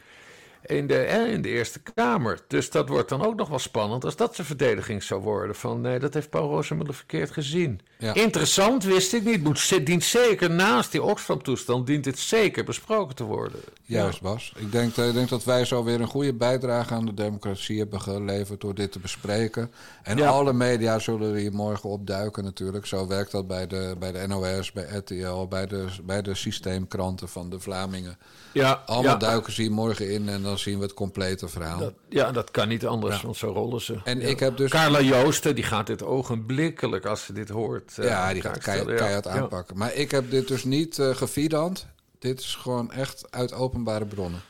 [0.67, 2.39] In de, eh, in de Eerste Kamer.
[2.49, 5.57] Dus dat wordt dan ook nog wel spannend als dat zijn verdediging zou worden.
[5.57, 7.81] Van nee, dat heeft Paul Rozenmuller verkeerd gezien.
[7.99, 8.15] Ja.
[8.15, 9.43] Interessant, wist ik niet.
[9.43, 13.61] Moet, dient zeker naast die Oxfam-toestand, dient dit zeker besproken te worden.
[13.83, 14.53] Juist, Bas.
[14.57, 17.79] Ik denk, eh, ik denk dat wij zo weer een goede bijdrage aan de democratie
[17.79, 19.71] hebben geleverd door dit te bespreken.
[20.03, 20.29] En Ja.
[20.29, 22.87] alle media zullen er hier morgen opduiken natuurlijk.
[22.87, 27.29] Zo werkt dat bij de, bij de NOS, bij RTL, bij de, bij de systeemkranten
[27.29, 28.19] van de Vlamingen.
[28.53, 31.79] Ja, Allemaal duiken ze hier morgen in en dan zien we het complete verhaal.
[31.79, 33.23] Dat, ja, dat kan niet anders, Ja.
[33.23, 33.97] want zo rollen ze.
[34.05, 34.27] En Ja.
[34.27, 37.99] ik heb dus- Carla Joosten, die gaat dit ogenblikkelijk als ze dit hoort.
[37.99, 39.25] eh, ja, die gaat keihard.
[39.25, 39.31] Ja.
[39.31, 39.79] aanpakken.
[39.79, 41.87] Maar ik heb dit dus niet eh gefiedand.
[42.19, 44.41] Dit is gewoon echt uit openbare bronnen.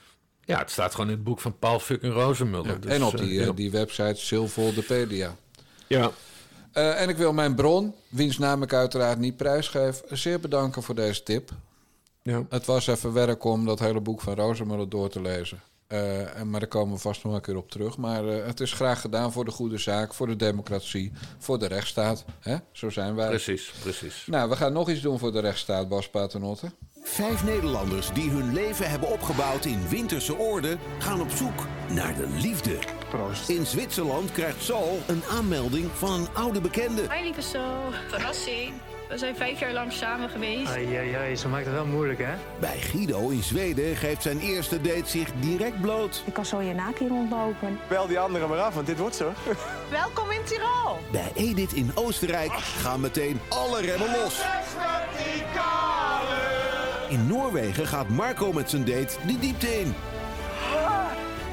[0.44, 2.80] Ja, het staat gewoon in het boek van Paul fucking Rozenmuller.
[2.80, 5.36] Dus, en op eh, die, die website Silvoldepedia.
[5.86, 6.10] Ja.
[6.72, 10.94] Eh, en ik wil mijn bron, wiens naam ik uiteraard niet prijsgeef, zeer bedanken voor
[10.94, 11.50] deze tip.
[12.22, 12.42] Ja.
[12.48, 15.60] Het was even werk om dat hele boek van Rozenmuller door te lezen.
[15.86, 17.96] Eh, maar daar komen we vast nog een keer op terug.
[17.96, 21.66] Maar eh, het is graag gedaan voor de goede zaak, voor de democratie, voor de
[21.66, 22.24] rechtsstaat.
[22.40, 22.56] Hè?
[22.72, 23.28] Zo zijn wij.
[23.28, 24.26] Precies, precies.
[24.26, 26.70] Nou, we gaan nog iets doen voor de rechtsstaat, Bas Paternotte.
[27.02, 30.78] Vijf Nederlanders die hun leven hebben opgebouwd in winterse oorden...
[30.98, 32.78] gaan op zoek naar de liefde.
[33.46, 37.02] In Zwitserland krijgt Saul een aanmelding van een oude bekende.
[37.12, 37.92] Hi lieve Sol.
[38.08, 38.72] Verrassing.
[39.08, 40.68] We zijn vijf jaar lang samen geweest.
[40.70, 42.34] Ai, ai, ai, ze maakt het wel moeilijk, hè?
[42.60, 46.22] Bij Guido in Zweden geeft zijn eerste date zich direct bloot.
[46.26, 47.78] Ik kan zo je naak hier rondlopen.
[47.88, 49.32] Bel die anderen maar af, want dit wordt zo.
[49.90, 50.98] Welkom in Tirol.
[51.10, 54.40] Bij Edith in Oostenrijk gaan meteen alle remmen los.
[57.08, 59.94] In Noorwegen gaat Marco met zijn date de diepte in.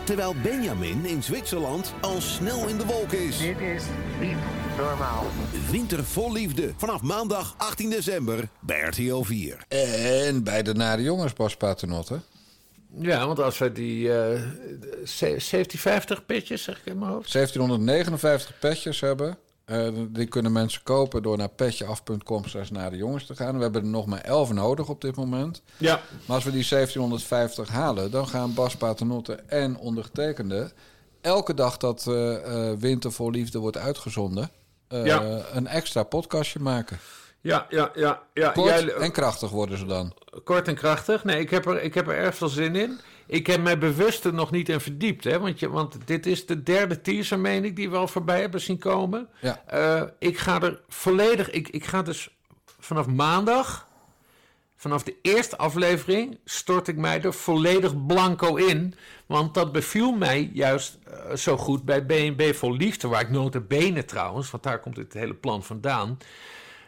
[0.03, 3.37] Terwijl Benjamin in Zwitserland al snel in de wolken is.
[3.37, 3.83] Dit is
[4.19, 4.37] niet
[4.77, 5.25] normaal.
[5.71, 6.73] Winter vol liefde.
[6.77, 9.65] Vanaf maandag 18 december bij RTL 4.
[9.67, 12.19] En bij de Nare Jongens, Bas Paternotte.
[12.97, 17.33] Ja, want als wij die eh 1750 petjes, zeg ik in mijn hoofd.
[17.33, 19.37] 1759 petjes hebben.
[19.73, 23.55] Eh, die kunnen mensen kopen door naar petjeaf.com naar de jongens te gaan.
[23.55, 25.61] We hebben er nog maar 11 nodig op dit moment.
[25.77, 26.01] Ja.
[26.25, 30.71] Maar als we die 1750 halen, dan gaan Bas Paternotte en ondergetekende...
[31.21, 34.49] elke dag dat eh, Winter voor Liefde wordt uitgezonden...
[34.87, 35.41] Ja.
[35.53, 36.99] een extra podcastje maken.
[37.41, 38.21] Ja, ja, ja.
[38.33, 38.49] ja.
[38.49, 40.13] Kort Jij- en krachtig worden ze dan.
[40.43, 41.23] Kort en krachtig.
[41.23, 42.99] Nee, ik heb er, ik heb er erg veel zin in.
[43.27, 45.23] Ik heb mij bewust er nog niet in verdiept.
[45.23, 45.39] Hè?
[45.39, 48.61] Want, je, want dit is de derde teaser, meen ik, die we al voorbij hebben
[48.61, 49.29] zien komen.
[49.41, 49.63] Ja.
[49.65, 51.49] Eh, ik ga er volledig...
[51.49, 52.29] Ik, ik ga dus
[52.79, 53.91] vanaf maandag...
[54.75, 58.95] Vanaf de eerste aflevering stort ik mij er volledig blanco in.
[59.25, 63.07] Want dat beviel mij juist eh, zo goed bij BNB voor Liefde.
[63.07, 66.17] Waar ik nota bene trouwens, want daar komt dit hele plan vandaan.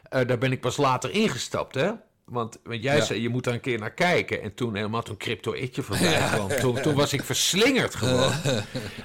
[0.09, 1.91] Eh, daar ben ik pas later ingestapt, hè.
[2.25, 3.03] Want, want jij Ja.
[3.03, 4.41] zei, je moet daar een keer naar kijken.
[4.41, 6.47] En toen helemaal toen Crypto Itje voorbij kwam.
[6.47, 8.31] Toen, toen was ik verslingerd gewoon.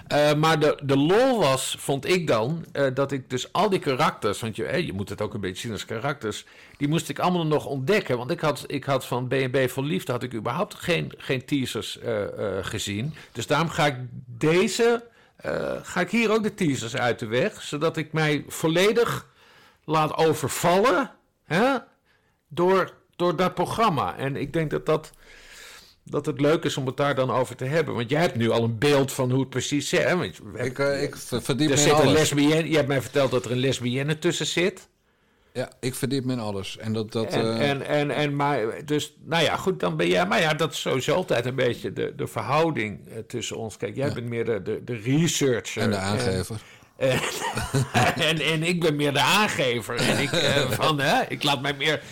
[0.06, 3.78] Eh, maar de, de lol was, vond ik dan, eh, dat ik dus al die
[3.78, 4.40] karakters...
[4.40, 6.44] want je, je moet het ook een beetje zien als karakters...
[6.76, 8.16] die moest ik allemaal nog ontdekken.
[8.16, 10.12] Want ik had, ik had van B&B voor Liefde...
[10.12, 12.24] had ik überhaupt geen, geen teasers eh,
[12.60, 13.14] gezien.
[13.32, 13.96] Dus daarom ga ik
[14.26, 15.04] deze...
[15.82, 17.62] ga ik hier ook de teasers uit de weg...
[17.62, 19.26] zodat ik mij volledig
[19.84, 21.10] laat overvallen...
[21.44, 21.76] Hè,
[22.48, 24.16] door, door dat programma.
[24.16, 25.10] En ik denk dat dat
[26.04, 27.94] dat het leuk is om het daar dan over te hebben.
[27.94, 30.04] Want jij hebt nu al een beeld van hoe het precies zit.
[30.04, 30.16] Hè?
[30.16, 32.12] Want Ik, eh, ik ver- verdiep er zit een alles.
[32.12, 32.68] lesbienne.
[32.70, 34.88] Je hebt mij verteld dat er een lesbienne tussen zit.
[35.52, 36.78] Ja, ik verdiep me in alles.
[36.78, 37.12] En dat...
[37.12, 40.26] dat en, eh, en, en, en maar, dus, nou ja, goed, dan ben jij.
[40.26, 43.76] Maar ja, dat is sowieso altijd een beetje de, de verhouding eh, tussen ons.
[43.76, 45.82] Kijk, jij bent meer de, de, de researcher.
[45.82, 46.60] En de aangever.
[46.96, 47.20] En,
[48.14, 49.96] en, en ik ben meer de aangever.
[49.96, 50.28] En ik,
[50.80, 52.02] van, hè, ik laat mij meer,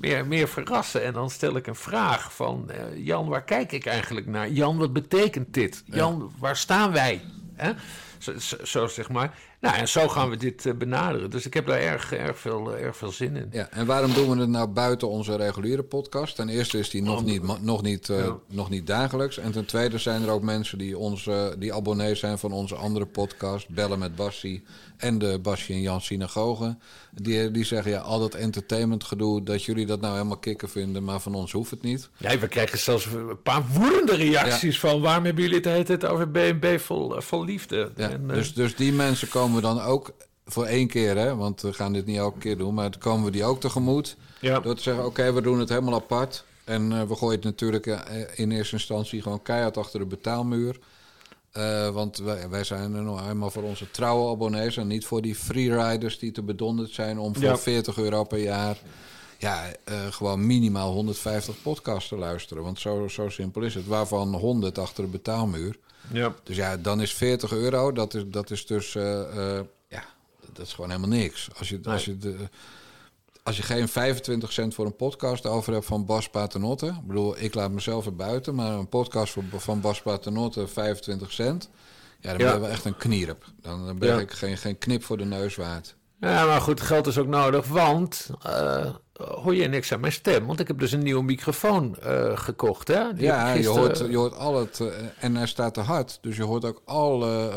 [0.00, 1.04] meer, meer verrassen.
[1.04, 2.70] En dan stel ik een vraag van...
[2.70, 4.50] eh, Jan, waar kijk ik eigenlijk naar?
[4.50, 5.82] Jan, wat betekent dit?
[5.86, 7.20] Jan, waar staan wij?
[7.54, 7.72] Hè?
[8.18, 9.38] Zo, zo, zo zeg maar.
[9.60, 11.30] Nou, en zo gaan we dit eh, benaderen.
[11.30, 13.48] Dus ik heb daar erg, erg, veel, eh, erg veel zin in.
[13.50, 16.36] Ja, en waarom doen we het nou buiten onze reguliere podcast?
[16.36, 18.10] Ten eerste is die nog niet, nog niet,
[18.48, 19.38] nog niet dagelijks.
[19.38, 21.28] En ten tweede zijn er ook mensen die, ons,
[21.58, 23.68] die abonnees zijn van onze andere podcast...
[23.68, 24.64] Bellen met Bassie
[24.96, 26.76] en de Bassie en Jan Synagoge.
[27.12, 29.42] Die, die zeggen, ja, al dat entertainment gedoe...
[29.42, 32.08] dat jullie dat nou helemaal kicken vinden, maar van ons hoeft het niet.
[32.16, 35.00] Ja, we krijgen zelfs een paar woedende reacties van...
[35.00, 37.90] waarom hebben jullie het tijd over BNB vol, vol liefde?
[37.96, 40.12] Ja, En, eh, dus, dus die mensen komen dan ook
[40.46, 43.24] voor één keer, hè, want we gaan dit niet elke keer doen, maar dan komen
[43.24, 44.16] we die ook tegemoet.
[44.40, 44.60] Ja.
[44.60, 46.44] Door te zeggen, oké, we doen het helemaal apart.
[46.64, 50.78] En eh, we gooien het natuurlijk eh, in eerste instantie gewoon keihard achter de betaalmuur.
[51.56, 55.22] Eh, want wij, wij zijn er nog eenmaal voor onze trouwe abonnees en niet voor
[55.22, 57.58] die freeriders die te bedonderd zijn om voor Ja.
[57.58, 58.76] 40 euro per jaar
[59.38, 62.62] ja, eh, gewoon minimaal 150 podcasts te luisteren.
[62.62, 63.86] Want zo, zo simpel is het.
[63.86, 65.78] Waarvan 100 achter de betaalmuur.
[66.12, 66.34] Ja.
[66.42, 70.04] Dus ja, dan is 40 euro, dat is, dat is dus, eh, ja,
[70.54, 71.48] dat is gewoon helemaal niks.
[71.58, 72.36] Als je, als je, de,
[73.46, 76.86] als je geen 25 cent voor een podcast over hebt van Bas Paternotte.
[76.86, 81.70] Ik bedoel, ik laat mezelf er buiten, maar een podcast van Bas Paternotte 25 cent.
[82.20, 82.44] Ja, dan Ja.
[82.44, 83.44] ben je wel echt een knierp.
[83.60, 84.18] Dan, ben Ja.
[84.20, 85.96] ik geen, geen knip voor de neus waard.
[86.20, 90.46] Ja, maar goed, geld is ook nodig, want eh, hoor je niks aan mijn stem?
[90.46, 93.12] Want ik heb dus een nieuwe microfoon eh, gekocht, hè?
[93.14, 94.80] Die ja, je hoort, je hoort al het...
[94.80, 94.86] eh,
[95.20, 97.50] en hij staat te hard, dus je hoort ook alle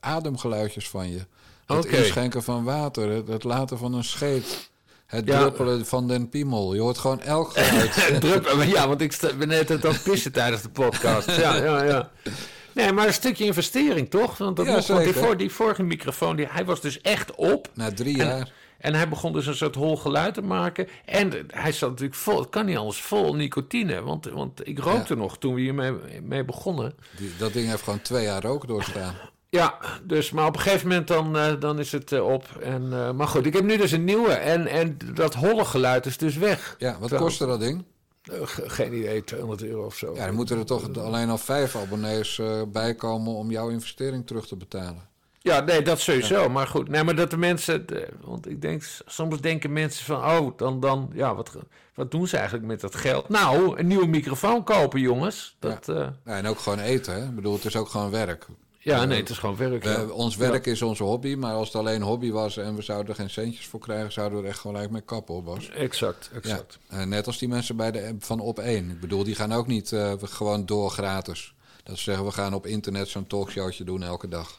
[0.00, 1.26] ademgeluidjes van je.
[1.66, 1.96] Het Oké.
[1.96, 4.69] inschenken van water, het, het laten van een scheet...
[5.10, 5.38] Het Ja.
[5.40, 6.74] druppelen van den piemel.
[6.74, 8.68] Je hoort gewoon elk geluid.
[8.74, 11.36] Ja, want ik ben net aan het pissen tijdens de podcast.
[11.36, 12.10] Ja, ja, ja.
[12.74, 14.38] Nee, maar een stukje investering, toch?
[14.38, 17.34] Want, dat Ja, mocht- want die, voor, die vorige microfoon, die, hij was dus echt
[17.34, 17.68] op.
[17.74, 18.52] Na drie En- jaar.
[18.78, 20.88] En hij begon dus een soort hol geluid te maken.
[21.04, 24.02] En hij zat natuurlijk vol, het kan niet anders, vol nicotine.
[24.02, 25.92] Want, want ik rookte nog toen we hiermee
[26.22, 26.94] mee begonnen.
[27.16, 29.14] Die, dat ding heeft gewoon twee jaar rook doorstaan.
[29.50, 32.44] Ja, dus, maar op een gegeven moment dan, eh, dan is het eh, op.
[32.62, 34.32] En, eh, maar goed, ik heb nu dus een nieuwe.
[34.32, 36.74] En, en dat holle geluid is dus weg.
[36.78, 37.84] Ja, wat kostte dat ding?
[38.22, 40.14] Ge- geen idee, 200 euro of zo.
[40.14, 44.46] Ja, dan moeten er toch alleen al vijf abonnees bij komen om jouw investering terug
[44.46, 45.08] te betalen.
[45.42, 46.48] Ja, nee, dat sowieso.
[46.48, 47.84] Maar goed, nee, maar dat de mensen...
[48.24, 50.24] want ik denk, soms denken mensen van...
[50.24, 51.56] Oh, dan, dan ja, wat,
[51.94, 53.28] wat doen ze eigenlijk met dat geld?
[53.28, 55.56] Nou, een nieuwe microfoon kopen, jongens.
[55.58, 56.16] Dat, ja.
[56.24, 57.14] Ja, en ook gewoon eten.
[57.14, 57.24] Hè?
[57.24, 58.46] Ik bedoel, het is ook gewoon werk.
[58.82, 60.06] Ja, Eh, nee, het is gewoon werk, we- ja.
[60.06, 63.14] Ons werk is onze hobby, maar als het alleen hobby was en we zouden er
[63.14, 65.68] geen centjes voor krijgen, zouden we er echt gelijk mee kappen, hoor, Bas.
[65.68, 66.78] Exact, exact.
[66.90, 68.90] Ja, eh, net als die mensen bij de van Op 1.
[68.90, 71.54] Ik bedoel, die gaan ook niet we- gewoon door gratis.
[71.82, 74.58] Dat ze zeggen, we gaan op internet zo'n talkshowtje doen elke dag.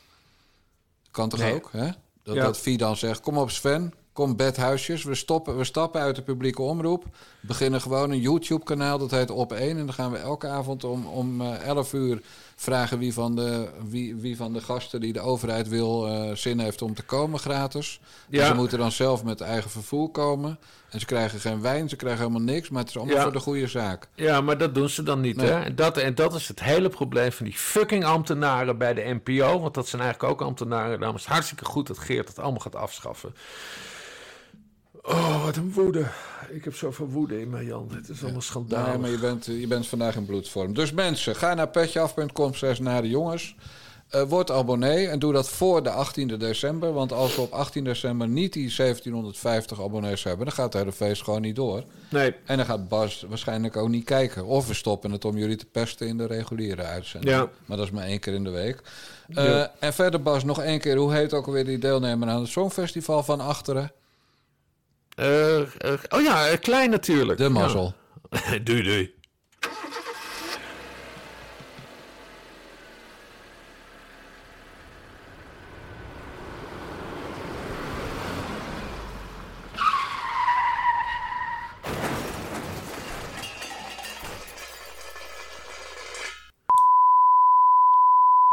[1.11, 1.53] Kan toch Nee.
[1.53, 1.89] ook, hè?
[2.23, 5.03] Dat, dat Vie dan zegt, kom op Sven, kom bedhuisjes.
[5.03, 7.05] We, stoppen, we stappen uit de publieke omroep.
[7.39, 9.69] Beginnen gewoon een YouTube-kanaal, dat heet Op 1.
[9.77, 12.21] En dan gaan we elke avond om, om eh 11 uur
[12.55, 16.59] vragen wie van, de, wie, wie van de gasten die de overheid wil eh, zin
[16.59, 17.99] heeft om te komen gratis.
[18.29, 18.47] En Ja.
[18.47, 20.59] ze moeten dan zelf met eigen vervoer komen.
[20.89, 22.69] En ze krijgen geen wijn, ze krijgen helemaal niks.
[22.69, 23.21] Maar het is allemaal Ja.
[23.23, 24.07] voor de goede zaak.
[24.15, 25.35] Ja, maar dat doen ze dan niet.
[25.35, 25.47] Nee.
[25.49, 25.61] Hè?
[25.61, 29.59] En, dat, en dat is het hele probleem van die fucking ambtenaren bij de NPO.
[29.59, 30.97] Want dat zijn eigenlijk ook ambtenaren.
[30.97, 33.35] Daarom is het hartstikke goed dat Geert het allemaal gaat afschaffen.
[35.03, 36.05] Oh, wat een woede.
[36.49, 37.89] Ik heb zoveel woede in mij, Jan.
[37.93, 38.87] Het is allemaal schandalig.
[38.87, 40.73] Nee, maar je bent, je bent vandaag in bloedvorm.
[40.73, 43.55] Dus mensen, ga naar petjeaf.com slash naar de jongens.
[44.09, 46.93] Eh, word abonnee en doe dat voor de 18e december.
[46.93, 50.45] Want als we op 18 december niet die 1750 abonnees hebben...
[50.45, 51.83] dan gaat het hele feest gewoon niet door.
[52.09, 52.35] Nee.
[52.45, 54.45] En dan gaat Bas waarschijnlijk ook niet kijken.
[54.45, 57.33] Of we stoppen het om jullie te pesten in de reguliere uitzending.
[57.33, 57.49] Ja.
[57.65, 58.81] Maar dat is maar één keer in de week.
[59.29, 59.71] Eh, Ja.
[59.79, 60.95] En verder Bas, nog één keer.
[60.95, 63.91] Hoe heet ook alweer die deelnemer aan het Songfestival van Achteren?
[65.15, 67.37] Eh, eh, oh ja, eh, klein natuurlijk.
[67.37, 67.93] De mazzel.
[68.29, 68.59] Ja.
[68.63, 69.13] doei, doei.